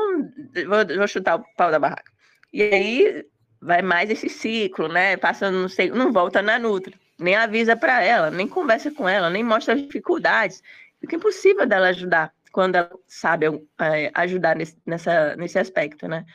[0.67, 2.11] vou, vou chutar o pau da barraca.
[2.53, 3.25] E aí
[3.61, 5.17] vai mais esse ciclo, né?
[5.17, 6.93] Passando, não sei, não volta na Nutra.
[7.19, 10.61] Nem avisa para ela, nem conversa com ela, nem mostra as dificuldades.
[10.99, 13.45] Fica impossível dela ajudar quando ela sabe
[13.79, 16.25] é, ajudar nesse, nessa, nesse aspecto, né?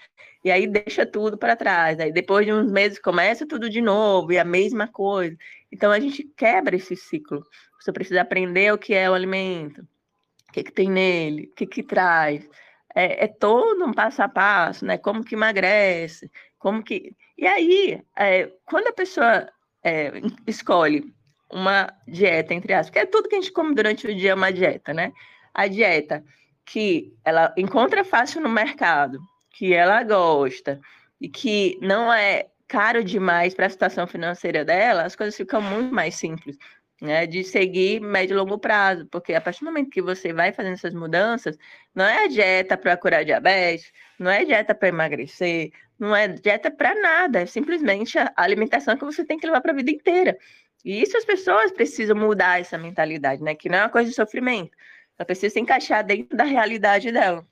[0.44, 1.98] E aí deixa tudo para trás.
[1.98, 5.36] Aí depois de uns meses começa tudo de novo e a mesma coisa.
[5.76, 7.46] Então a gente quebra esse ciclo.
[7.78, 9.82] Você precisa aprender o que é o alimento,
[10.48, 12.48] o que, que tem nele, o que, que traz.
[12.94, 14.96] É, é, todo um passo a passo, né?
[14.96, 17.14] Como que emagrece, como que.
[17.36, 19.46] E aí, é, quando a pessoa
[19.84, 20.12] é,
[20.46, 21.14] escolhe
[21.52, 24.34] uma dieta, entre aspas, porque é tudo que a gente come durante o dia é
[24.34, 25.12] uma dieta, né?
[25.52, 26.24] A dieta
[26.64, 29.20] que ela encontra fácil no mercado,
[29.50, 30.80] que ela gosta
[31.20, 35.94] e que não é caro demais para a situação financeira dela, as coisas ficam muito
[35.94, 36.56] mais simples.
[36.98, 40.50] Né, de seguir médio e longo prazo, porque a partir do momento que você vai
[40.50, 41.58] fazendo essas mudanças,
[41.94, 46.94] não é dieta para curar diabetes, não é dieta para emagrecer, não é dieta para
[46.94, 50.38] nada, é simplesmente a alimentação que você tem que levar para a vida inteira.
[50.82, 53.54] E isso as pessoas precisam mudar essa mentalidade, né?
[53.54, 54.70] Que não é uma coisa de sofrimento.
[55.18, 57.46] Ela precisa se encaixar dentro da realidade dela.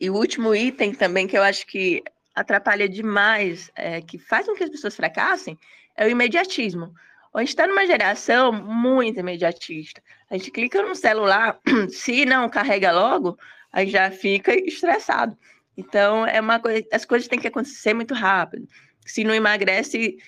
[0.00, 2.02] E o último item também que eu acho que
[2.40, 5.58] atrapalha demais, é, que faz com que as pessoas fracassem,
[5.96, 6.92] é o imediatismo.
[7.34, 10.02] A gente está numa geração muito imediatista.
[10.30, 11.58] A gente clica no celular,
[11.88, 13.38] se não carrega logo,
[13.72, 15.36] a gente já fica estressado.
[15.76, 18.66] Então, é uma coisa, as coisas têm que acontecer muito rápido.
[19.06, 20.18] Se não emagrece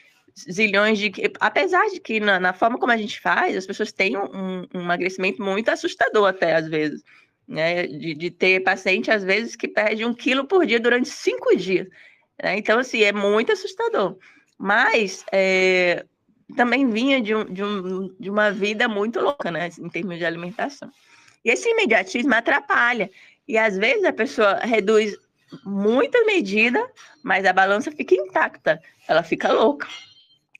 [0.50, 1.12] zilhões de.
[1.40, 4.80] Apesar de que na, na forma como a gente faz, as pessoas têm um, um
[4.80, 7.02] emagrecimento muito assustador até às vezes
[7.50, 7.84] né?
[7.88, 11.88] De, de ter paciente, às vezes, que perde um quilo por dia durante cinco dias.
[12.40, 12.56] Né?
[12.56, 14.16] Então, assim, é muito assustador.
[14.56, 16.06] Mas é,
[16.54, 19.68] também vinha de, um, de, um, de uma vida muito louca, né?
[19.78, 20.90] Em termos de alimentação.
[21.44, 23.10] E esse imediatismo atrapalha.
[23.48, 25.16] E às vezes a pessoa reduz
[25.64, 26.88] muita medida,
[27.24, 28.80] mas a balança fica intacta.
[29.08, 29.88] Ela fica louca.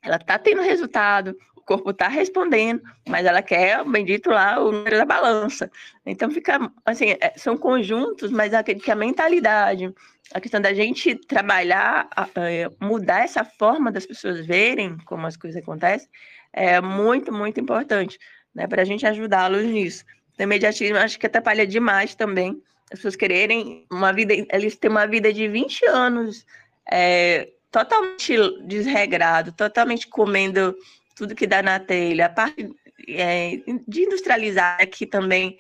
[0.03, 1.37] Ela tá tendo resultado,
[1.71, 5.71] corpo está respondendo, mas ela quer, bendito lá, o número da balança.
[6.05, 9.95] Então fica, assim, é, são conjuntos, mas a, que a mentalidade,
[10.35, 15.63] a questão da gente trabalhar, é, mudar essa forma das pessoas verem como as coisas
[15.63, 16.09] acontecem,
[16.53, 18.19] é muito, muito importante,
[18.53, 20.05] né, para a gente ajudá-los nisso.
[20.37, 22.61] O imediatismo acho que atrapalha demais também,
[22.93, 26.45] as pessoas quererem uma vida, eles têm uma vida de 20 anos,
[26.91, 30.75] é, totalmente desregrado, totalmente comendo
[31.15, 32.71] tudo que dá na telha, a parte
[33.09, 35.59] é, de industrializar aqui também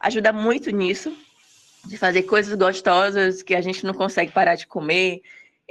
[0.00, 1.16] ajuda muito nisso,
[1.84, 5.22] de fazer coisas gostosas que a gente não consegue parar de comer.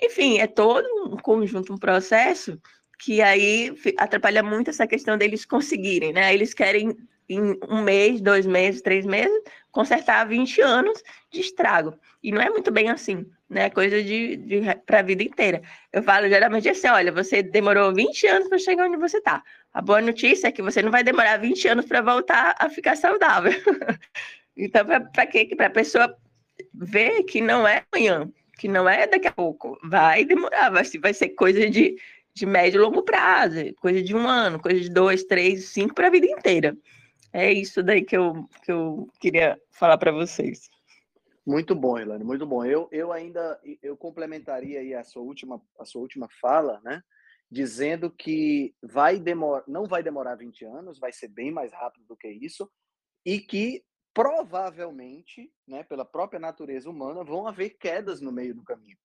[0.01, 2.59] Enfim, é todo um conjunto, um processo
[2.99, 6.33] que aí atrapalha muito essa questão deles conseguirem, né?
[6.33, 6.97] Eles querem
[7.29, 11.93] em um mês, dois meses, três meses, consertar 20 anos de estrago.
[12.27, 13.69] E não é muito bem assim, né?
[13.69, 15.61] Coisa de, de para a vida inteira.
[15.93, 19.41] Eu falo geralmente assim: olha, você demorou 20 anos para chegar onde você está.
[19.73, 22.97] A boa notícia é que você não vai demorar 20 anos para voltar a ficar
[22.97, 23.53] saudável.
[24.57, 25.47] então, para quê?
[25.55, 26.17] Para a pessoa
[26.73, 29.79] ver que não é amanhã, que não é daqui a pouco.
[29.81, 31.95] Vai demorar, vai, vai ser coisa de,
[32.33, 36.07] de médio e longo prazo, coisa de um ano, coisa de dois, três, cinco para
[36.07, 36.75] a vida inteira.
[37.31, 40.69] É isso daí que eu, que eu queria falar para vocês.
[41.47, 42.65] Muito bom, Elane, muito bom.
[42.65, 47.01] Eu, eu ainda eu complementaria aí a sua última a sua última fala, né?
[47.49, 52.17] Dizendo que vai demorar, não vai demorar 20 anos, vai ser bem mais rápido do
[52.17, 52.69] que isso,
[53.25, 53.81] e que
[54.13, 58.97] provavelmente, né, pela própria natureza humana, vão haver quedas no meio do caminho.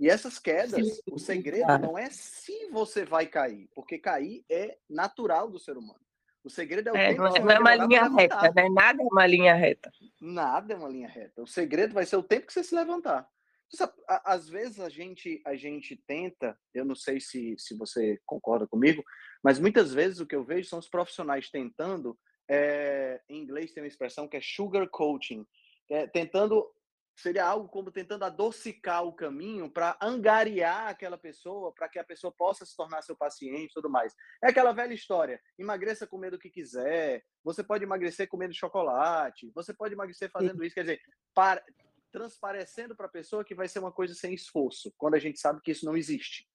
[0.00, 1.02] E essas quedas, Sim.
[1.08, 6.05] o segredo não é se você vai cair, porque cair é natural do ser humano.
[6.46, 8.68] O segredo é o é, tempo não, é, não é uma linha reta, né?
[8.68, 9.90] Nada é uma linha reta.
[10.20, 11.42] Nada é uma linha reta.
[11.42, 13.28] O segredo vai ser o tempo que você se levantar.
[14.24, 19.02] Às vezes a gente a gente tenta, eu não sei se, se você concorda comigo,
[19.42, 22.16] mas muitas vezes o que eu vejo são os profissionais tentando,
[22.48, 25.44] é, em inglês tem uma expressão que é sugar coaching,
[25.90, 26.64] é, tentando
[27.16, 32.32] seria algo como tentando adocicar o caminho para angariar aquela pessoa, para que a pessoa
[32.32, 34.14] possa se tornar seu paciente e tudo mais.
[34.42, 39.72] É aquela velha história: emagreça comendo o que quiser, você pode emagrecer comendo chocolate, você
[39.72, 40.74] pode emagrecer fazendo isso.
[40.74, 41.00] Quer dizer,
[41.34, 41.64] para,
[42.12, 45.60] transparecendo para a pessoa que vai ser uma coisa sem esforço, quando a gente sabe
[45.62, 46.46] que isso não existe.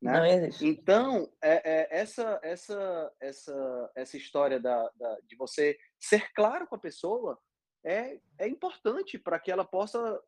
[0.00, 0.12] Né?
[0.12, 0.66] Não existe.
[0.66, 6.74] Então, é, é, essa, essa, essa, essa história da, da, de você ser claro com
[6.74, 7.38] a pessoa
[7.84, 10.20] é, é importante para que ela possa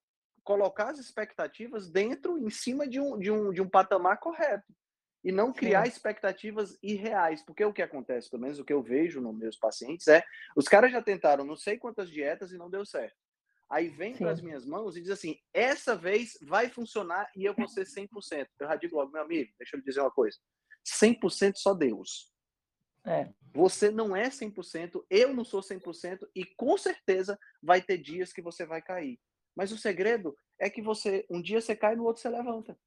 [0.43, 4.73] colocar as expectativas dentro, em cima de um, de um, de um patamar correto.
[5.25, 5.91] E não criar Sim.
[5.91, 7.45] expectativas irreais.
[7.45, 10.25] Porque o que acontece, pelo menos o que eu vejo nos meus pacientes, é
[10.57, 13.17] os caras já tentaram não sei quantas dietas e não deu certo.
[13.71, 17.55] Aí vem para as minhas mãos e diz assim: essa vez vai funcionar e eu
[17.55, 18.49] vou ser 100%.
[18.59, 20.37] Eu já digo logo, meu amigo, deixa eu lhe dizer uma coisa:
[20.85, 22.32] 100% só Deus.
[23.05, 23.29] É.
[23.55, 28.41] Você não é 100%, eu não sou 100%, e com certeza vai ter dias que
[28.41, 29.21] você vai cair.
[29.55, 32.79] Mas o segredo é que você, um dia você cai, no outro você levanta.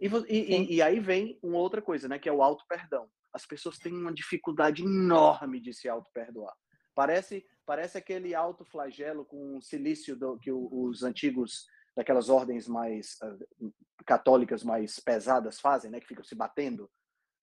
[0.00, 3.10] E, e, e aí vem uma outra coisa, né, que é o auto-perdão.
[3.32, 6.56] As pessoas têm uma dificuldade enorme de se auto-perdoar.
[6.94, 13.72] Parece, parece aquele auto-flagelo com silício do, que os antigos, daquelas ordens mais uh,
[14.06, 16.90] católicas mais pesadas fazem, né, que ficam se batendo,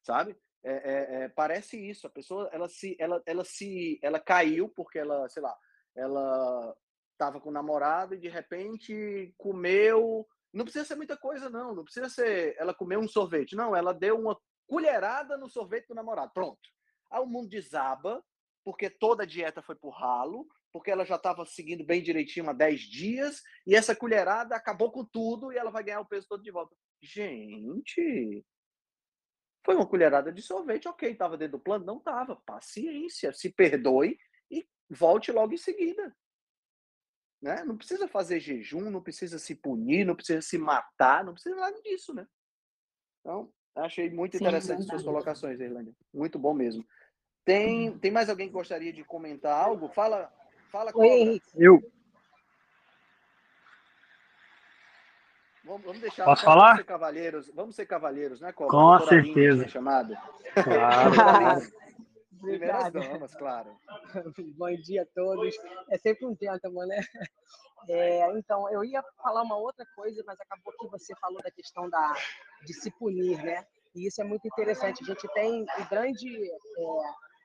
[0.02, 0.36] sabe?
[0.64, 2.08] É, é, é, parece isso.
[2.08, 5.56] A pessoa, ela se, ela, ela se, ela caiu porque ela, sei lá,
[5.96, 6.76] ela
[7.14, 10.28] estava com o namorado e de repente comeu.
[10.54, 11.74] Não precisa ser muita coisa, não.
[11.74, 13.56] Não precisa ser ela comeu um sorvete.
[13.56, 14.38] Não, ela deu uma
[14.68, 16.32] colherada no sorvete do namorado.
[16.34, 16.60] Pronto.
[17.12, 18.24] Aí o mundo desaba,
[18.64, 22.54] porque toda a dieta foi pro ralo, porque ela já estava seguindo bem direitinho há
[22.54, 26.44] 10 dias, e essa colherada acabou com tudo e ela vai ganhar o peso todo
[26.44, 26.76] de volta.
[27.02, 28.46] Gente,
[29.68, 31.84] foi uma colherada de sorvete, ok, estava dentro do plano?
[31.84, 32.38] Não estava.
[32.38, 34.18] Paciência, se perdoe
[34.50, 36.16] e volte logo em seguida.
[37.42, 37.66] Né?
[37.66, 41.82] Não precisa fazer jejum, não precisa se punir, não precisa se matar, não precisa nada
[41.82, 42.26] disso, né?
[43.20, 45.94] Então, achei muito Sim, interessante suas colocações, Irlândia.
[46.14, 46.88] Muito bom mesmo.
[47.44, 48.00] Tem, uhum.
[48.00, 49.90] tem mais alguém que gostaria de comentar algo?
[49.90, 50.34] Fala,
[50.72, 51.52] fala Oi, Henrique.
[51.58, 51.82] Eu.
[55.68, 56.24] Vamos, vamos deixar.
[56.24, 56.68] Posso falar?
[56.68, 58.72] Vamos ser cavalheiros, vamos ser cavalheiros, né, Cobra?
[58.72, 59.68] Com certeza.
[59.68, 60.18] chamado.
[60.64, 61.62] Claro.
[62.42, 63.78] Primeiras damas, claro.
[64.58, 65.54] Bom dia a todos.
[65.90, 66.98] É sempre um gentleman, né?
[67.90, 71.90] É, então, eu ia falar uma outra coisa, mas acabou que você falou da questão
[71.90, 72.14] da,
[72.66, 73.66] de se punir, né?
[73.96, 75.04] E isso é muito interessante.
[75.04, 76.84] A gente tem o grande, é,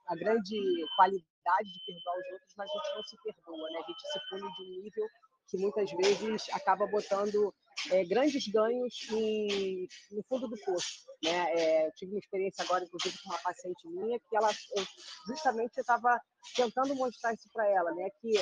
[0.08, 0.58] a grande
[0.96, 3.78] qualidade de perdoar os outros, mas a gente não se perdoa, né?
[3.84, 5.06] A gente se pune de um nível
[5.52, 7.54] que muitas vezes acaba botando
[7.90, 11.04] é, grandes ganhos em, no fundo do poço.
[11.22, 11.52] Né?
[11.52, 14.84] É, eu tive uma experiência agora, inclusive, com uma paciente minha, que ela eu,
[15.28, 16.18] justamente estava
[16.56, 18.08] tentando mostrar isso para ela, né?
[18.20, 18.32] que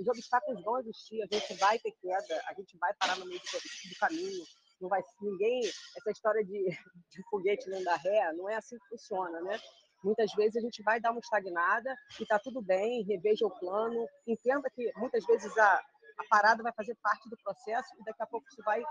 [0.00, 3.40] os obstáculos vão existir, a gente vai ter queda, a gente vai parar no meio
[3.40, 4.44] do, do caminho,
[4.80, 5.60] não vai ninguém
[5.96, 6.66] essa história de,
[7.10, 9.58] de foguete não dá ré não é assim que funciona né
[10.04, 14.06] muitas vezes a gente vai dar uma estagnada e está tudo bem reveja o plano
[14.26, 15.82] entenda que muitas vezes a
[16.18, 18.82] a parada vai fazer parte do processo e daqui a pouco você vai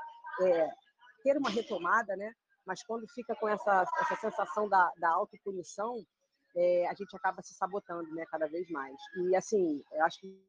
[0.41, 0.69] é,
[1.23, 2.32] ter uma retomada, né?
[2.65, 6.03] Mas quando fica com essa, essa sensação da, da autopunição,
[6.55, 8.26] é, a gente acaba se sabotando, né?
[8.30, 8.95] Cada vez mais.
[9.17, 10.45] E, assim, eu acho que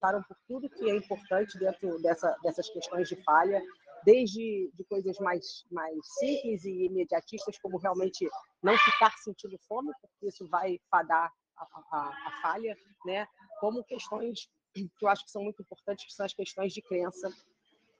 [0.00, 3.62] param por tudo que é importante dentro dessa, dessas questões de falha,
[4.04, 8.28] desde de coisas mais, mais simples e imediatistas, como realmente
[8.62, 13.26] não ficar sentindo fome, porque isso vai fadar a, a, a falha, né?
[13.58, 14.48] como questões
[14.98, 17.32] que eu acho que são muito importantes, que são as questões de crença,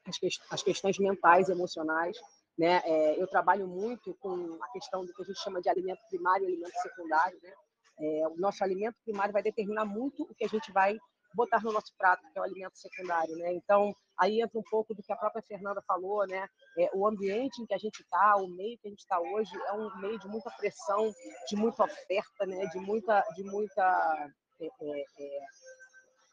[0.06, 2.16] as, que, as questões mentais, emocionais.
[2.58, 2.80] Né?
[2.84, 6.44] É, eu trabalho muito com a questão do que a gente chama de alimento primário
[6.44, 7.38] e alimento secundário.
[7.42, 7.52] Né?
[8.00, 10.98] É, o nosso alimento primário vai determinar muito o que a gente vai
[11.34, 13.52] botar no nosso prato, que é o alimento secundário, né?
[13.52, 16.48] Então, aí entra um pouco do que a própria Fernanda falou, né?
[16.78, 19.50] É, o ambiente em que a gente está, o meio que a gente está hoje,
[19.68, 21.12] é um meio de muita pressão,
[21.48, 22.64] de muita oferta, né?
[22.66, 24.66] De muita, de muita é,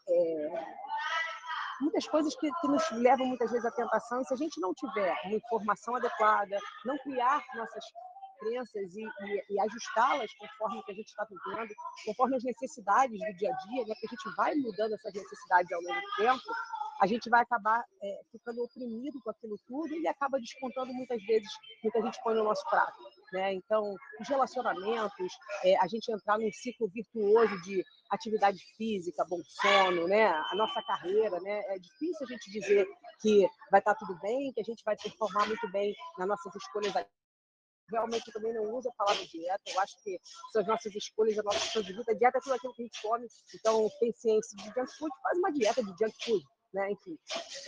[0.08, 0.50] é,
[1.82, 4.22] muitas coisas que, que, nos levam muitas vezes à tentação.
[4.22, 7.84] E se a gente não tiver uma informação adequada, não criar nossas
[8.40, 11.74] crenças e, e, e ajustá-las conforme o que a gente está vivendo,
[12.06, 13.94] conforme as necessidades do dia a dia, né?
[13.94, 16.44] porque a gente vai mudando essas necessidades ao longo do tempo,
[17.04, 21.50] a gente vai acabar é, ficando oprimido com aquilo tudo e acaba descontando muitas vezes
[21.84, 22.98] o que a gente põe no nosso prato.
[23.34, 23.56] Né?
[23.56, 25.34] Então, os relacionamentos,
[25.66, 30.28] é, a gente entrar num ciclo virtuoso de atividade física, bom sono, né?
[30.28, 31.42] a nossa carreira.
[31.42, 31.76] Né?
[31.76, 32.88] É difícil a gente dizer
[33.22, 36.94] que vai estar tudo bem, que a gente vai performar muito bem nas nossas escolhas
[37.92, 39.62] realmente eu também não uso a palavra dieta.
[39.68, 40.18] Eu acho que
[40.54, 42.16] são as nossas escolhas, a nossa questão de vida.
[42.16, 43.28] Dieta é tudo aquilo que a gente come.
[43.54, 46.44] Então, tem ciência de junk food, faz uma dieta de junk food
[46.74, 46.92] né?
[46.92, 47.18] Enfim,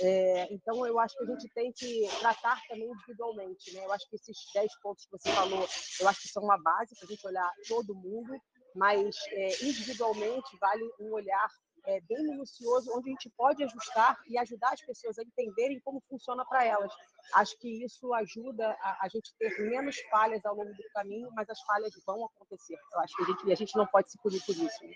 [0.02, 3.86] é, então eu acho que a gente tem que tratar também individualmente, né?
[3.86, 5.68] Eu acho que esses 10 pontos que você falou,
[6.00, 8.34] eu acho que são uma base para a gente olhar todo mundo,
[8.76, 11.48] mas é, individualmente vale um olhar
[11.86, 16.02] é, bem minucioso, onde a gente pode ajustar e ajudar as pessoas a entenderem como
[16.10, 16.92] funciona para elas.
[17.34, 21.50] Acho que isso ajuda a, a, gente ter menos falhas ao longo do caminho, mas
[21.50, 22.78] as falhas vão acontecer.
[22.94, 24.84] Eu acho que a gente, a gente não pode se punir por isso.
[24.84, 24.94] Né?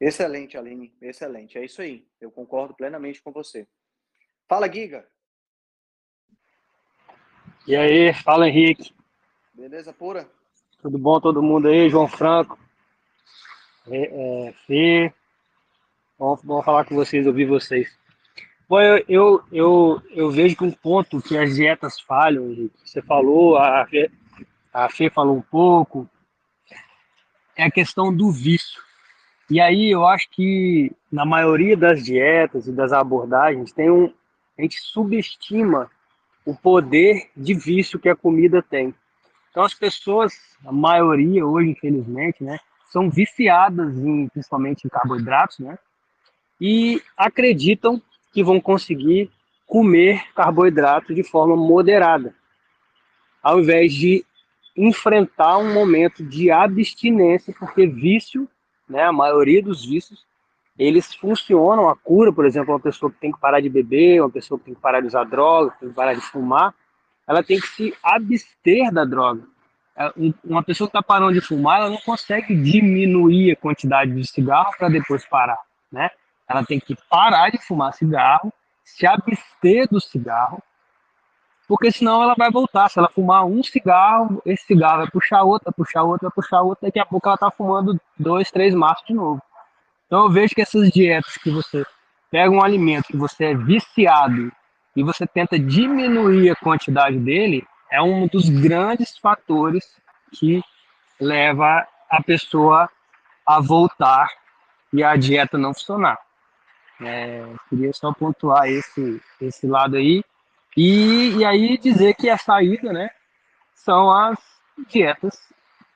[0.00, 1.56] Excelente, Aline, excelente.
[1.56, 2.06] É isso aí.
[2.20, 3.66] Eu concordo plenamente com você.
[4.48, 5.06] Fala, Giga.
[7.66, 8.94] E aí, fala, Henrique.
[9.54, 10.28] Beleza pura?
[10.82, 11.88] Tudo bom, todo mundo aí?
[11.88, 12.58] João Franco.
[13.86, 15.14] É, é, Fê.
[16.18, 17.88] Bom, bom falar com vocês, ouvir vocês.
[18.68, 23.02] Bom, eu, eu, eu, eu vejo que um ponto que as dietas falham, Henrique, você
[23.02, 24.10] falou, a Fê,
[24.72, 26.08] a Fê falou um pouco,
[27.56, 28.82] é a questão do vício.
[29.54, 34.12] E aí eu acho que na maioria das dietas e das abordagens tem um
[34.58, 35.88] a gente subestima
[36.44, 38.92] o poder de vício que a comida tem.
[39.52, 40.34] Então as pessoas,
[40.66, 42.58] a maioria hoje, infelizmente, né,
[42.90, 45.78] são viciadas em principalmente em carboidratos, né?
[46.60, 48.02] E acreditam
[48.32, 49.30] que vão conseguir
[49.68, 52.34] comer carboidrato de forma moderada,
[53.40, 54.26] ao invés de
[54.76, 58.48] enfrentar um momento de abstinência, porque vício
[58.88, 60.24] né, a maioria dos vícios
[60.78, 64.30] eles funcionam, a cura, por exemplo, uma pessoa que tem que parar de beber, uma
[64.30, 66.74] pessoa que tem que parar de usar droga, tem que parar de fumar,
[67.26, 69.42] ela tem que se abster da droga.
[69.96, 70.12] É,
[70.44, 74.72] uma pessoa que está parando de fumar, ela não consegue diminuir a quantidade de cigarro
[74.76, 75.60] para depois parar,
[75.90, 76.10] né?
[76.48, 80.60] Ela tem que parar de fumar cigarro, se abster do cigarro,
[81.66, 82.88] porque senão ela vai voltar.
[82.88, 86.86] Se ela fumar um cigarro, esse cigarro vai puxar outro, puxar outro, vai puxar outro,
[86.86, 89.42] daqui a pouco ela está fumando dois, três maços de novo.
[90.06, 91.84] Então eu vejo que essas dietas que você
[92.30, 94.52] pega um alimento que você é viciado
[94.96, 99.84] e você tenta diminuir a quantidade dele, é um dos grandes fatores
[100.32, 100.62] que
[101.20, 102.88] leva a pessoa
[103.46, 104.28] a voltar
[104.92, 106.18] e a dieta não funcionar.
[107.00, 110.24] É, queria só pontuar esse, esse lado aí.
[110.76, 113.10] E, e aí dizer que a saída, né,
[113.74, 114.38] são as
[114.88, 115.38] dietas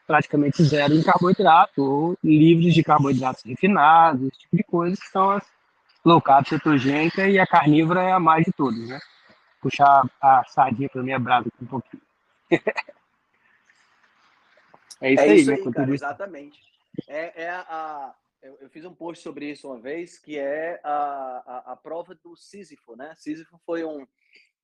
[0.08, 5.30] praticamente zero em carboidrato, ou livres de carboidratos refinados, esse tipo de coisas, que são
[5.32, 5.46] as
[6.02, 8.98] low carb, cetogênica, e a carnívora é a mais de todas, né?
[9.60, 12.02] Puxar a sardinha para minha brasa aqui um pouquinho.
[15.02, 15.56] é isso é aí, isso né?
[15.56, 16.58] Aí, cara, exatamente.
[17.06, 21.42] É, é a, eu, eu, fiz um post sobre isso uma vez, que é a,
[21.66, 23.12] a, a prova do Sísifo, né?
[23.14, 24.06] Sísifo foi um,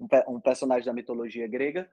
[0.05, 1.89] um, um personagem da mitologia grega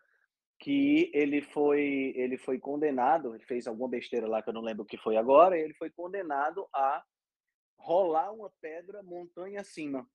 [0.59, 4.83] que ele foi ele foi condenado, ele fez alguma besteira lá que eu não lembro
[4.83, 7.03] o que foi agora, e ele foi condenado a
[7.77, 10.07] rolar uma pedra montanha acima,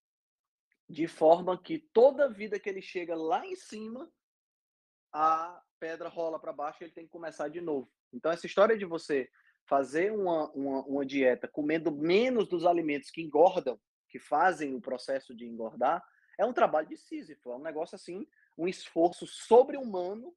[0.88, 4.08] de forma que toda vida que ele chega lá em cima,
[5.12, 7.90] a pedra rola para baixo e ele tem que começar de novo.
[8.12, 9.28] Então essa história de você
[9.68, 15.34] fazer uma, uma, uma dieta comendo menos dos alimentos que engordam, que fazem o processo
[15.34, 16.04] de engordar,
[16.38, 18.26] é um trabalho de Sísifo, é um negócio assim
[18.56, 20.34] um esforço sobre-humano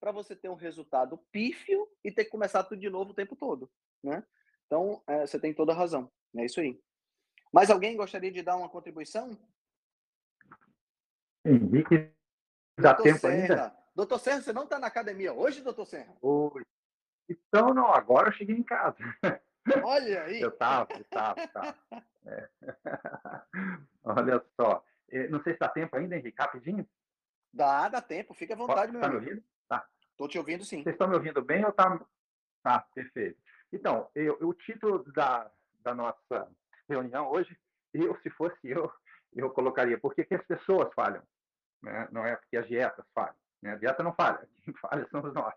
[0.00, 3.36] para você ter um resultado pífio e ter que começar tudo de novo o tempo
[3.36, 3.70] todo,
[4.02, 4.24] né?
[4.66, 6.10] Então, é, você tem toda a razão.
[6.36, 6.80] É isso aí.
[7.52, 9.36] Mais alguém gostaria de dar uma contribuição?
[11.44, 12.12] Henrique,
[12.78, 13.34] dá doutor tempo Serra.
[13.34, 13.78] ainda?
[13.94, 16.16] Doutor Serra, você não está na academia hoje, doutor Serra?
[16.22, 16.62] Oi.
[17.28, 18.98] Então, não, agora eu cheguei em casa.
[19.82, 20.40] Olha aí.
[20.40, 21.76] Eu estava, eu estava, estava.
[22.26, 22.48] É.
[24.04, 24.84] Olha só.
[25.10, 26.88] É, não sei se dá tempo ainda, Henrique, rapidinho.
[27.52, 29.22] Dá, dá tempo, fica à vontade, meu tá amigo.
[29.22, 29.46] me ouvindo?
[29.68, 29.86] Tá.
[30.16, 30.82] Tô te ouvindo sim.
[30.82, 32.00] Vocês estão me ouvindo bem ou tá?
[32.62, 33.40] Tá, perfeito.
[33.72, 35.50] Então, eu, o título da,
[35.80, 36.50] da nossa
[36.88, 37.56] reunião hoje,
[37.92, 38.90] eu, se fosse eu,
[39.34, 41.22] eu colocaria por que, as pessoas falham.
[41.82, 42.08] Né?
[42.10, 43.36] Não é porque as dietas falham.
[43.62, 43.72] Né?
[43.72, 45.54] A dieta não falha, quem falha somos nós.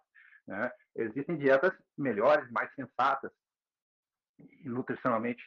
[0.47, 0.71] Né?
[0.95, 3.31] Existem dietas melhores, mais sensatas,
[4.63, 5.43] nutricionalmente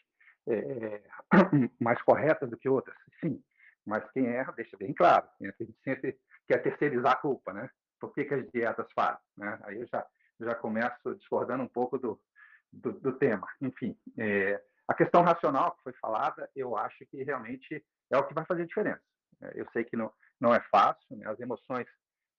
[0.46, 1.02] é,
[1.80, 3.42] mais corretas do que outras, sim.
[3.86, 5.28] Mas quem erra deixa bem claro.
[5.40, 6.18] A gente sempre
[6.48, 7.68] quer terceirizar a culpa, né?
[8.00, 9.22] Por que, que as dietas fazem?
[9.36, 9.58] Né?
[9.64, 10.06] Aí eu já,
[10.40, 12.20] já começo discordando um pouco do,
[12.72, 13.46] do, do tema.
[13.60, 18.34] Enfim, é, a questão racional que foi falada, eu acho que realmente é o que
[18.34, 19.02] vai fazer diferença.
[19.40, 21.28] É, eu sei que não, não é fácil, né?
[21.28, 21.86] as emoções,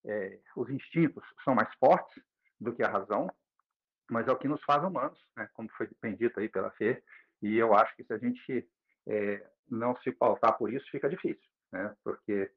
[0.05, 2.23] é, os instintos são mais fortes
[2.59, 3.27] do que a razão,
[4.09, 5.49] mas é o que nos faz humanos, né?
[5.53, 7.03] como foi bem dito aí pela Fê,
[7.41, 8.67] e eu acho que se a gente
[9.07, 11.95] é, não se pautar por isso, fica difícil, né?
[12.03, 12.51] porque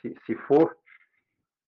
[0.00, 0.76] se, se for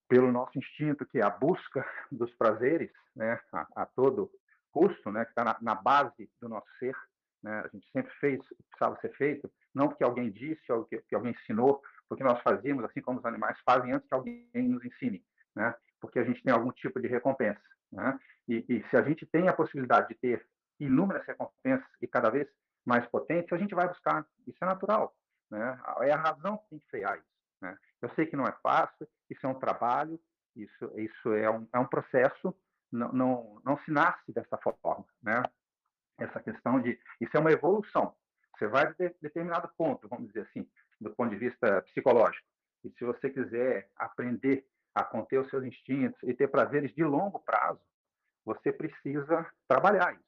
[0.09, 4.31] pelo nosso instinto, que é a busca dos prazeres, né, a, a todo
[4.71, 6.95] custo, né, que está na, na, base do nosso ser,
[7.43, 10.85] né, a gente sempre fez o que precisava ser feito, não porque alguém disse ou
[10.85, 14.49] que, que alguém ensinou, porque nós fazíamos, assim como os animais fazem antes que alguém
[14.55, 15.25] nos ensine,
[15.55, 17.61] né, porque a gente tem algum tipo de recompensa.
[17.91, 18.19] Né,
[18.49, 20.47] e, e se a gente tem a possibilidade de ter
[20.79, 22.47] inúmeras recompensas e cada vez
[22.87, 24.25] mais potentes, a gente vai buscar.
[24.47, 25.15] Isso é natural.
[25.51, 25.79] Né?
[26.03, 27.27] É a razão que tem que frear isso.
[27.61, 27.77] Né?
[28.01, 30.21] Eu sei que não é fácil, isso é um trabalho,
[30.55, 32.55] isso, isso é, um, é um processo,
[32.91, 35.05] não, não, não se nasce dessa forma.
[35.23, 35.43] Né?
[36.19, 36.99] Essa questão de.
[37.21, 38.15] Isso é uma evolução.
[38.57, 40.67] Você vai de determinado ponto, vamos dizer assim,
[40.99, 42.47] do ponto de vista psicológico.
[42.85, 47.39] E se você quiser aprender a conter os seus instintos e ter prazeres de longo
[47.41, 47.81] prazo,
[48.45, 50.27] você precisa trabalhar isso.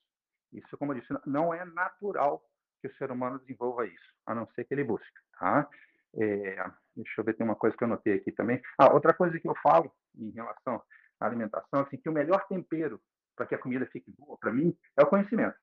[0.53, 2.43] Isso, como eu disse, não é natural
[2.81, 5.07] que o ser humano desenvolva isso, a não ser que ele busque.
[5.39, 5.69] Tá?
[6.15, 8.61] É, deixa eu ver, tem uma coisa que eu anotei aqui também.
[8.79, 10.83] Ah, outra coisa que eu falo em relação
[11.21, 13.01] à alimentação, assim, que o melhor tempero
[13.37, 15.57] para que a comida fique boa para mim é o conhecimento.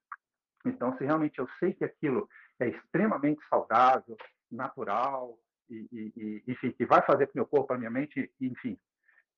[0.65, 2.27] Então, se realmente eu sei que aquilo
[2.59, 4.17] é extremamente saudável,
[4.49, 5.37] natural,
[5.69, 8.31] e, e, e enfim, que vai fazer para o meu corpo, para a minha mente,
[8.39, 8.79] enfim,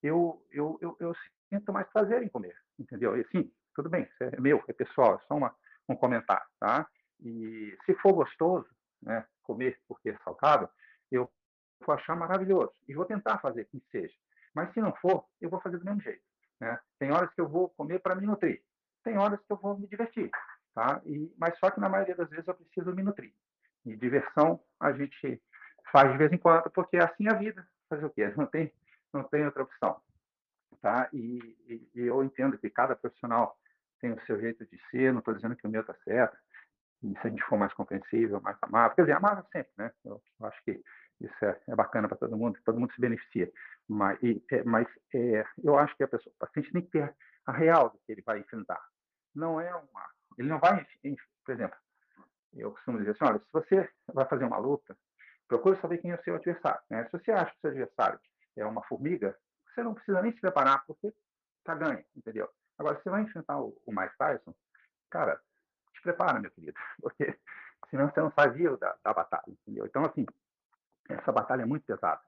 [0.04, 1.14] eu, eu, eu, eu,
[1.50, 3.18] sinto mais prazer em comer, entendeu?
[3.18, 5.56] E sim, tudo bem, é meu, é pessoal, é só uma,
[5.88, 6.88] um comentário, tá?
[7.22, 8.68] E se for gostoso,
[9.02, 10.70] né, comer porque é saudável,
[11.12, 11.30] eu
[11.86, 14.14] vou achar maravilhoso e vou tentar fazer que seja.
[14.54, 16.24] Mas se não for, eu vou fazer do mesmo jeito.
[16.60, 16.80] Né?
[17.00, 18.64] Tem horas que eu vou comer para me nutrir,
[19.04, 20.30] tem horas que eu vou me divertir,
[20.74, 21.02] tá?
[21.06, 23.34] E, mas só que na maioria das vezes eu preciso me nutrir.
[23.86, 25.42] E diversão a gente
[25.92, 27.66] faz de vez em quando, porque é assim a vida.
[27.90, 28.28] Fazer o quê?
[28.36, 28.74] Não tem,
[29.14, 30.02] não tem outra opção.
[30.82, 31.08] Tá?
[31.14, 31.38] E,
[31.68, 33.58] e, e eu entendo que cada profissional
[34.00, 36.38] tem o seu jeito de ser, não estou dizendo que o meu está certo,
[37.04, 39.92] e se a gente for mais compreensível, mais amável, quer dizer, amável sempre, né?
[40.04, 40.82] Eu, eu acho que
[41.22, 43.52] isso é, é bacana para todo mundo, todo mundo se beneficia.
[43.88, 47.16] Mas, e, é, mas é, eu acho que a pessoa, o paciente tem que ter
[47.46, 48.82] a real do que ele vai enfrentar.
[49.36, 50.86] Não é uma, ele não vai,
[51.46, 51.78] por exemplo,
[52.54, 54.98] eu costumo dizer assim, olha, se você vai fazer uma luta,
[55.48, 56.82] procure saber quem é o seu adversário.
[56.90, 57.06] Né?
[57.06, 58.20] Se você acha que o seu adversário
[58.56, 59.38] é uma formiga,
[59.74, 61.14] você não precisa nem se preparar, porque
[61.60, 62.50] está ganho, entendeu?
[62.78, 64.54] Agora, se você vai enfrentar o, o Mike Tyson,
[65.10, 65.40] cara,
[65.98, 67.38] te prepara, meu querido, porque
[67.90, 69.86] senão você não sai vivo da, da batalha, entendeu?
[69.86, 70.26] Então, assim,
[71.10, 72.22] essa batalha é muito pesada.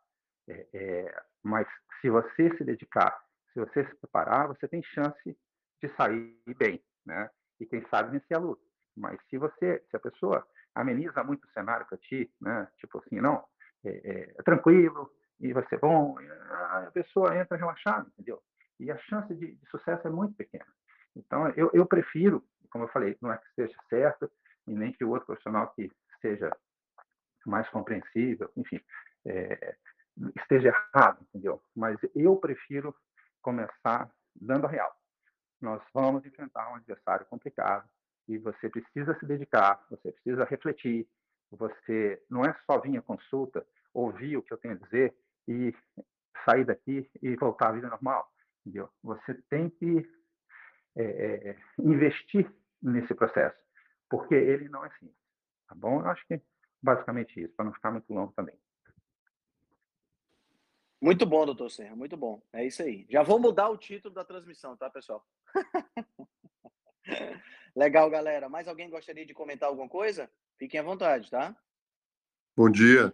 [0.47, 1.67] É, é, mas
[2.01, 5.37] se você se dedicar, se você se preparar, você tem chance
[5.81, 7.29] de sair bem, né?
[7.59, 8.61] E quem sabe vencer a luta.
[8.95, 12.67] Mas se você, se a pessoa ameniza muito o cenário para ti, né?
[12.77, 13.45] Tipo assim, não,
[13.83, 16.17] é, é, é, tranquilo e vai ser bom,
[16.49, 18.41] a pessoa entra relaxada, entendeu?
[18.79, 20.67] E a chance de, de sucesso é muito pequena.
[21.15, 24.31] Então, eu, eu prefiro, como eu falei, não é que esteja certo
[24.67, 25.91] e nem que o outro profissional que
[26.21, 26.51] seja
[27.45, 28.79] mais compreensível, enfim,
[29.25, 29.75] é,
[30.37, 31.61] esteja errado, entendeu?
[31.75, 32.95] Mas eu prefiro
[33.41, 34.93] começar dando a real.
[35.61, 37.87] Nós vamos enfrentar um adversário complicado
[38.27, 41.07] e você precisa se dedicar, você precisa refletir,
[41.51, 45.15] você não é só vir à consulta, ouvir o que eu tenho a dizer
[45.47, 45.73] e
[46.45, 48.89] sair daqui e voltar à vida normal, entendeu?
[49.03, 50.07] Você tem que
[50.95, 52.49] é, é, investir
[52.81, 53.57] nesse processo,
[54.09, 55.17] porque ele não é simples,
[55.67, 56.01] tá bom?
[56.01, 56.41] Eu acho que
[56.81, 58.55] basicamente isso, para não ficar muito longo também.
[61.01, 62.41] Muito bom, doutor Serra, muito bom.
[62.51, 63.05] É isso aí.
[63.09, 65.25] Já vou mudar o título da transmissão, tá, pessoal?
[67.75, 68.49] Legal, galera.
[68.49, 70.29] Mais alguém gostaria de comentar alguma coisa?
[70.57, 71.55] Fiquem à vontade, tá?
[72.55, 73.13] Bom dia.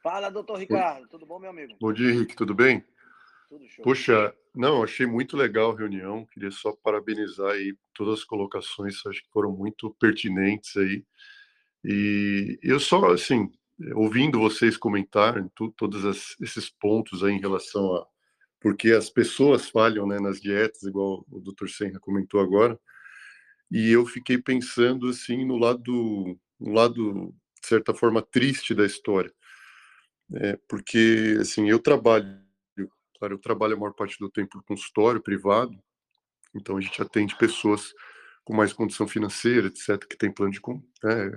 [0.00, 1.08] Fala, doutor Ricardo.
[1.08, 1.76] Tudo bom, meu amigo?
[1.80, 2.36] Bom dia, Henrique.
[2.36, 2.84] Tudo bem?
[3.52, 4.32] Tudo show.
[4.54, 6.26] Não, achei muito legal a reunião.
[6.26, 11.04] Queria só parabenizar aí todas as colocações, acho que foram muito pertinentes aí.
[11.84, 13.52] E eu só, assim,
[13.94, 18.06] ouvindo vocês comentarem todos esses pontos aí em relação a
[18.62, 21.66] porque as pessoas falham né, nas dietas, igual o Dr.
[21.68, 22.78] Senra comentou agora,
[23.68, 29.32] e eu fiquei pensando assim no lado, no lado de certa forma triste da história,
[30.34, 32.40] é, porque assim eu trabalho,
[33.22, 35.78] claro, eu trabalho a maior parte do tempo no consultório privado,
[36.52, 37.94] então a gente atende pessoas
[38.44, 40.60] com mais condição financeira, etc, que tem plano de
[41.04, 41.30] né,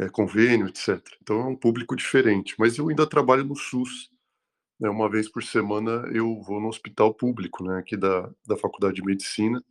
[0.00, 1.00] é, convênio, etc.
[1.22, 2.54] Então é um público diferente.
[2.58, 4.10] Mas eu ainda trabalho no SUS.
[4.78, 4.90] Né?
[4.90, 9.04] Uma vez por semana eu vou no hospital público, né, aqui da, da Faculdade de
[9.04, 9.64] Medicina.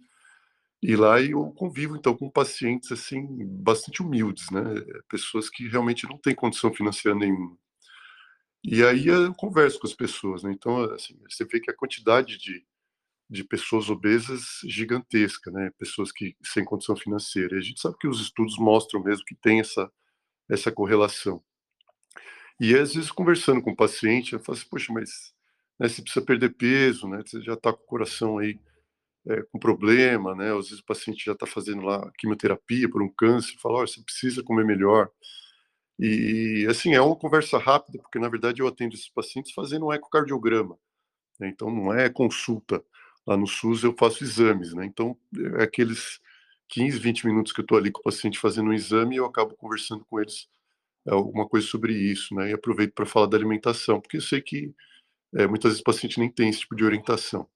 [0.82, 3.24] E lá eu convivo então com pacientes assim
[3.62, 4.64] bastante humildes, né,
[5.08, 7.56] pessoas que realmente não têm condição financeira nenhuma.
[8.64, 10.52] E aí eu converso com as pessoas, né?
[10.52, 12.66] Então assim, você vê que a quantidade de
[13.30, 15.72] de pessoas obesas gigantesca, né?
[15.80, 17.56] Pessoas que sem condição financeira.
[17.56, 19.92] E a gente sabe que os estudos mostram mesmo que tem essa
[20.50, 21.44] essa correlação.
[22.60, 25.34] E às vezes conversando com o paciente, eu falo assim, poxa, mas
[25.80, 27.22] né, você precisa perder peso, né?
[27.26, 28.60] Você já está com o coração aí
[29.28, 30.52] é, com problema, né?
[30.58, 34.02] Às vezes o paciente já está fazendo lá quimioterapia por um câncer, fala, olha, você
[34.04, 35.10] precisa comer melhor.
[36.00, 39.94] E assim, é uma conversa rápida, porque na verdade eu atendo esses pacientes fazendo um
[39.94, 40.78] ecocardiograma.
[41.40, 41.50] Né?
[41.50, 42.84] Então não é consulta.
[43.26, 44.86] Lá no SUS eu faço exames, né?
[44.86, 45.18] Então
[45.60, 46.20] é aqueles
[46.70, 49.56] 15, 20 minutos que eu estou ali com o paciente fazendo um exame, eu acabo
[49.56, 50.48] conversando com eles
[51.08, 52.50] é, alguma coisa sobre isso, né?
[52.52, 54.74] E aproveito para falar da alimentação, porque eu sei que
[55.36, 57.48] é, muitas vezes o paciente nem tem esse tipo de orientação.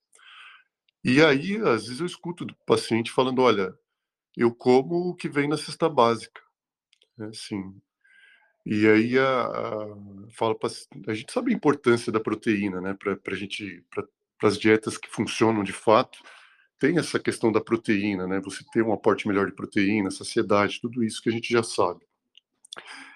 [1.04, 3.74] E aí, às vezes, eu escuto do paciente falando: olha,
[4.36, 6.42] eu como o que vem na cesta básica.
[7.20, 7.76] É assim.
[8.70, 9.96] E aí, a, a,
[10.32, 10.70] fala pra,
[11.08, 14.06] a gente sabe a importância da proteína, né, para a gente, para
[14.50, 16.20] as dietas que funcionam de fato
[16.80, 18.40] tem essa questão da proteína, né?
[18.42, 22.06] Você ter um aporte melhor de proteína, saciedade, tudo isso que a gente já sabe.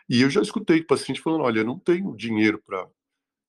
[0.09, 2.87] E eu já escutei paciente falando: olha, eu não tenho dinheiro para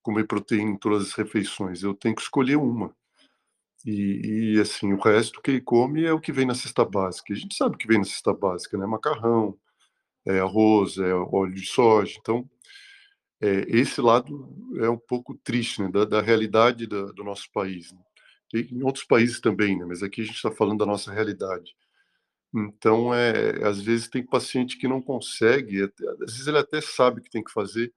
[0.02, 2.94] comer proteína em todas as refeições, eu tenho que escolher uma.
[3.84, 7.32] E, e, assim, o resto que ele come é o que vem na cesta básica.
[7.32, 8.86] A gente sabe o que vem na cesta básica, né?
[8.86, 9.58] Macarrão,
[10.26, 12.16] é arroz, é óleo de soja.
[12.20, 12.48] Então,
[13.40, 14.48] é, esse lado
[14.80, 15.90] é um pouco triste né?
[15.90, 17.92] da, da realidade da, do nosso país.
[17.92, 17.98] Né?
[18.54, 19.86] em outros países também, né?
[19.86, 21.74] mas aqui a gente está falando da nossa realidade.
[22.54, 25.82] Então, é, às vezes tem paciente que não consegue,
[26.20, 27.92] às vezes ele até sabe que tem que fazer,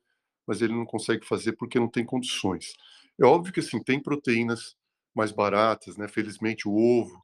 [0.48, 2.74] mas ele não consegue fazer porque não tem condições.
[3.20, 4.78] É óbvio que assim tem proteínas
[5.14, 6.08] mais baratas, né?
[6.08, 7.22] Felizmente o ovo,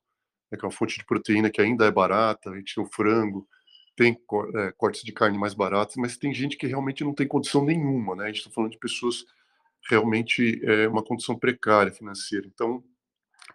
[0.52, 2.88] né, que é uma fonte de proteína que ainda é barata, a gente tem o
[2.92, 3.48] frango,
[3.96, 4.18] tem
[4.56, 8.16] é, cortes de carne mais baratos, mas tem gente que realmente não tem condição nenhuma,
[8.16, 8.26] né?
[8.26, 9.26] A gente está falando de pessoas
[9.90, 12.48] realmente é uma condição precária financeira.
[12.48, 12.84] Então,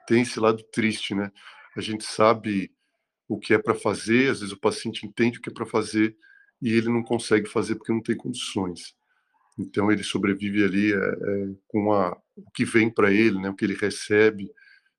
[0.06, 1.30] tem esse lado triste, né?
[1.76, 2.72] A gente sabe
[3.28, 6.16] o que é para fazer, às vezes o paciente entende o que é para fazer
[6.60, 8.94] e ele não consegue fazer porque não tem condições.
[9.58, 13.50] Então, ele sobrevive ali é, é, com a, o que vem para ele, né?
[13.50, 14.50] O que ele recebe,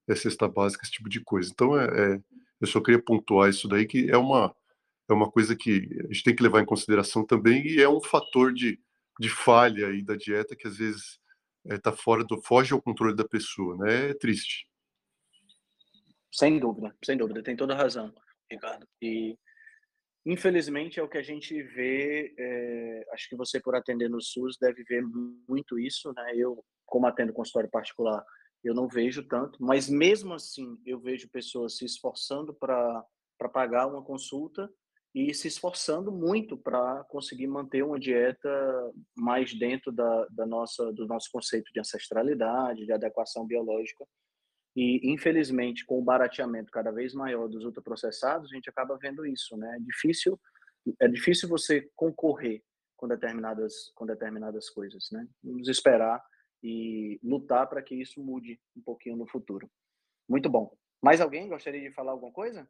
[0.08, 1.52] é cesta básica, esse tipo de coisa.
[1.52, 2.20] Então, é, é,
[2.62, 4.56] eu só queria pontuar isso daí, que é uma,
[5.10, 8.02] é uma coisa que a gente tem que levar em consideração também e é um
[8.02, 8.80] fator de,
[9.20, 11.20] de falha aí da dieta que às vezes
[11.66, 14.10] está é, fora do foge ao controle da pessoa, né?
[14.10, 14.68] É triste.
[16.32, 18.14] Sem dúvida, sem dúvida, tem toda razão,
[18.52, 18.88] Ricardo.
[19.02, 19.38] E
[20.26, 22.34] infelizmente é o que a gente vê.
[22.38, 25.04] É, acho que você por atender no SUS deve ver
[25.48, 26.34] muito isso, né?
[26.36, 28.24] Eu como atendo consultório particular,
[28.64, 33.06] eu não vejo tanto, mas mesmo assim eu vejo pessoas se esforçando para
[33.38, 34.68] para pagar uma consulta
[35.14, 38.50] e se esforçando muito para conseguir manter uma dieta
[39.16, 44.06] mais dentro da, da nossa do nosso conceito de ancestralidade, de adequação biológica.
[44.76, 49.58] E infelizmente, com o barateamento cada vez maior dos ultraprocessados, a gente acaba vendo isso,
[49.58, 49.78] né?
[49.78, 50.40] É difícil
[51.02, 52.64] é difícil você concorrer
[52.96, 55.28] com determinadas com determinadas coisas, né?
[55.44, 56.24] Vamos esperar
[56.64, 59.70] e lutar para que isso mude um pouquinho no futuro.
[60.28, 60.76] Muito bom.
[61.02, 62.68] Mais alguém gostaria de falar alguma coisa?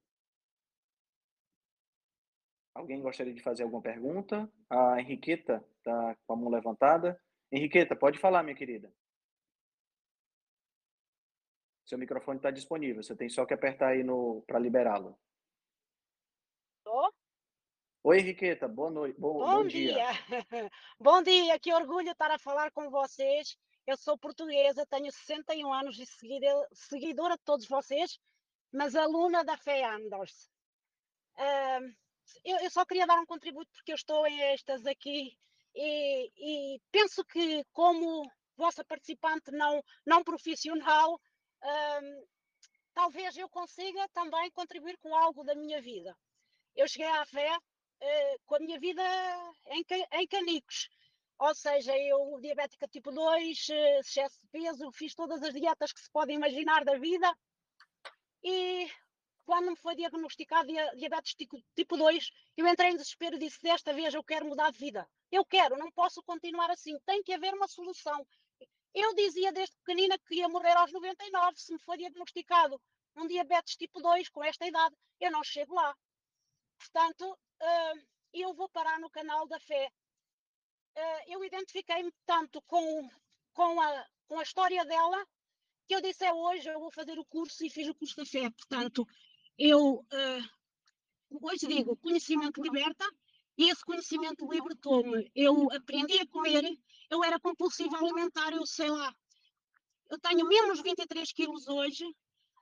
[2.78, 4.48] Alguém gostaria de fazer alguma pergunta?
[4.70, 7.20] A Henriqueta está com a mão levantada.
[7.52, 8.94] Henriqueta, pode falar, minha querida.
[11.88, 13.02] Seu microfone está disponível.
[13.02, 15.18] Você tem só que apertar aí no para liberá-lo.
[18.04, 18.68] Oi, Henriqueta.
[18.68, 19.20] Boa noite.
[19.20, 19.94] Bom, bom, bom dia.
[19.94, 20.06] dia.
[21.02, 21.60] bom dia.
[21.60, 23.58] Que orgulho estar a falar com vocês.
[23.88, 26.06] Eu sou portuguesa, tenho 61 anos de
[26.74, 28.20] seguidora de todos vocês,
[28.72, 30.48] mas aluna da FE Anders.
[31.40, 32.07] Uh,
[32.44, 35.38] eu, eu, só queria dar um contributo porque eu estou em estas aqui
[35.76, 36.32] e,
[36.76, 38.24] e penso que como
[38.56, 41.20] vossa participante não, não profissional,
[41.64, 42.26] hum,
[42.94, 46.16] talvez eu consiga também contribuir com algo da minha vida.
[46.76, 49.04] Eu cheguei à fé uh, com a minha vida
[49.68, 49.84] em,
[50.14, 50.90] em canicos,
[51.40, 55.99] ou seja, eu diabética tipo 2, eh, excesso de peso, fiz todas as dietas que
[55.99, 57.32] se pode imaginar da vida
[58.44, 58.90] e
[59.48, 60.68] quando me foi diagnosticado
[60.98, 61.34] diabetes
[61.74, 65.10] tipo 2, eu entrei em desespero e disse: desta vez eu quero mudar de vida.
[65.32, 68.28] Eu quero, não posso continuar assim, tem que haver uma solução.
[68.94, 72.80] Eu dizia desde pequenina que ia morrer aos 99 se me foi diagnosticado
[73.15, 74.94] um diabetes tipo 2 com esta idade.
[75.18, 75.95] Eu não chego lá.
[76.78, 79.90] Portanto, uh, eu vou parar no canal da fé.
[80.98, 83.10] Uh, eu identifiquei-me tanto com,
[83.53, 85.26] com, a, com a história dela
[85.88, 88.26] que eu disse é hoje eu vou fazer o curso e fiz o curso da
[88.26, 88.49] fé.
[88.49, 89.07] Portanto,
[89.58, 93.06] eu uh, hoje digo, conhecimento liberta,
[93.58, 95.32] e esse conhecimento libertou-me.
[95.36, 96.64] Eu aprendi a comer,
[97.10, 99.14] eu era compulsiva alimentar, eu sei lá,
[100.10, 102.06] eu tenho menos 23 quilos hoje,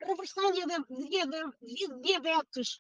[0.02, 2.80] reversão de, de, de, diabetes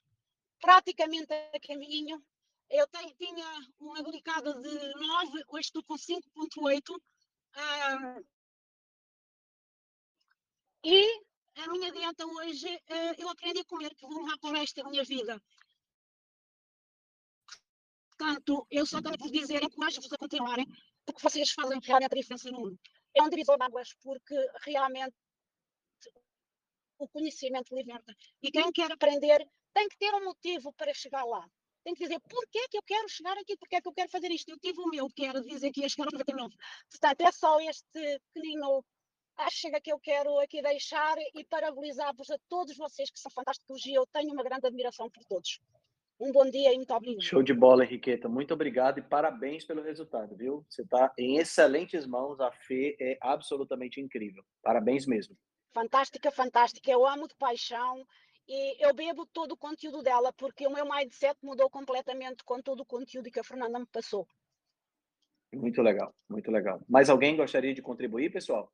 [0.60, 2.24] praticamente a caminho,
[2.70, 3.46] eu tenho, tinha
[3.80, 8.26] uma glicada de 9, hoje estou com 5.8, uh,
[10.84, 11.22] e
[11.56, 15.03] a minha dieta hoje, uh, eu aprendi a comer, que vou levar resto da minha
[15.03, 15.41] vida.
[18.10, 20.65] Portanto, eu só tenho que dizer, encorajo-vos a continuarem,
[21.06, 22.80] porque vocês fazem realmente a diferença no mundo.
[23.14, 25.15] É um divisor de águas, porque realmente
[26.98, 28.15] o conhecimento liberta.
[28.41, 31.45] E quem quer aprender tem que ter um motivo para chegar lá.
[31.84, 33.56] Tem que dizer, por que é que eu quero chegar aqui?
[33.57, 34.49] Por que é que eu quero fazer isto?
[34.49, 36.56] Eu tive o meu, que era dizer que ia chegar ao 99.
[36.90, 38.84] Portanto, é só este pequenino
[39.38, 43.86] a chega que eu quero aqui deixar e parabenizar-vos a todos vocês que são fantásticos
[43.86, 45.60] e eu tenho uma grande admiração por todos.
[46.20, 47.22] Um bom dia e muito obrigado.
[47.22, 48.30] Show de bola, Henriqueta.
[48.30, 50.66] Muito obrigado e parabéns pelo resultado, viu?
[50.70, 52.40] Você está em excelentes mãos.
[52.40, 54.41] A Fê é absolutamente incrível.
[54.64, 55.36] Parabéns mesmo.
[55.74, 56.90] Fantástica, fantástica.
[56.90, 58.06] Eu amo de paixão
[58.48, 62.80] e eu bebo todo o conteúdo dela porque o meu mindset mudou completamente com todo
[62.80, 64.26] o conteúdo que a Fernanda me passou.
[65.53, 66.82] Muito legal, muito legal.
[66.88, 68.72] Mais alguém gostaria de contribuir, pessoal?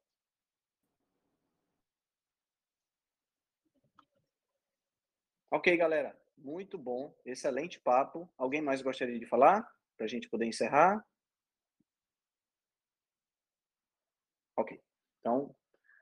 [5.53, 6.17] Ok, galera.
[6.37, 7.13] Muito bom.
[7.25, 8.31] Excelente papo.
[8.37, 9.69] Alguém mais gostaria de falar?
[9.97, 11.05] Para a gente poder encerrar?
[14.55, 14.81] Ok.
[15.19, 15.53] Então,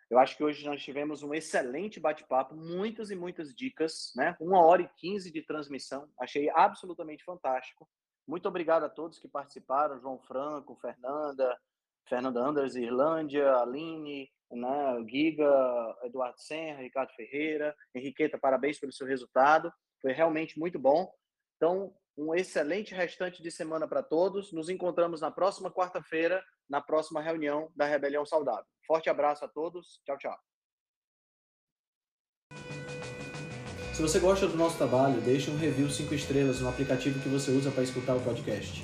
[0.07, 4.37] eu acho que hoje nós tivemos um excelente bate-papo, muitas e muitas dicas, né?
[4.39, 6.07] Uma hora e quinze de transmissão.
[6.19, 7.89] Achei absolutamente fantástico.
[8.27, 11.59] Muito obrigado a todos que participaram, João Franco, Fernanda,
[12.07, 15.05] Fernanda Anders, Irlândia, Aline, né?
[15.07, 19.71] Giga, Eduardo Senra, Ricardo Ferreira, Henriqueta, parabéns pelo seu resultado,
[20.01, 21.11] foi realmente muito bom.
[21.55, 24.51] Então, Um excelente restante de semana para todos.
[24.51, 28.65] Nos encontramos na próxima quarta-feira, na próxima reunião da Rebelião Saudável.
[28.85, 30.01] Forte abraço a todos.
[30.05, 30.37] Tchau, tchau.
[33.93, 37.51] Se você gosta do nosso trabalho, deixe um review 5 estrelas no aplicativo que você
[37.51, 38.83] usa para escutar o podcast.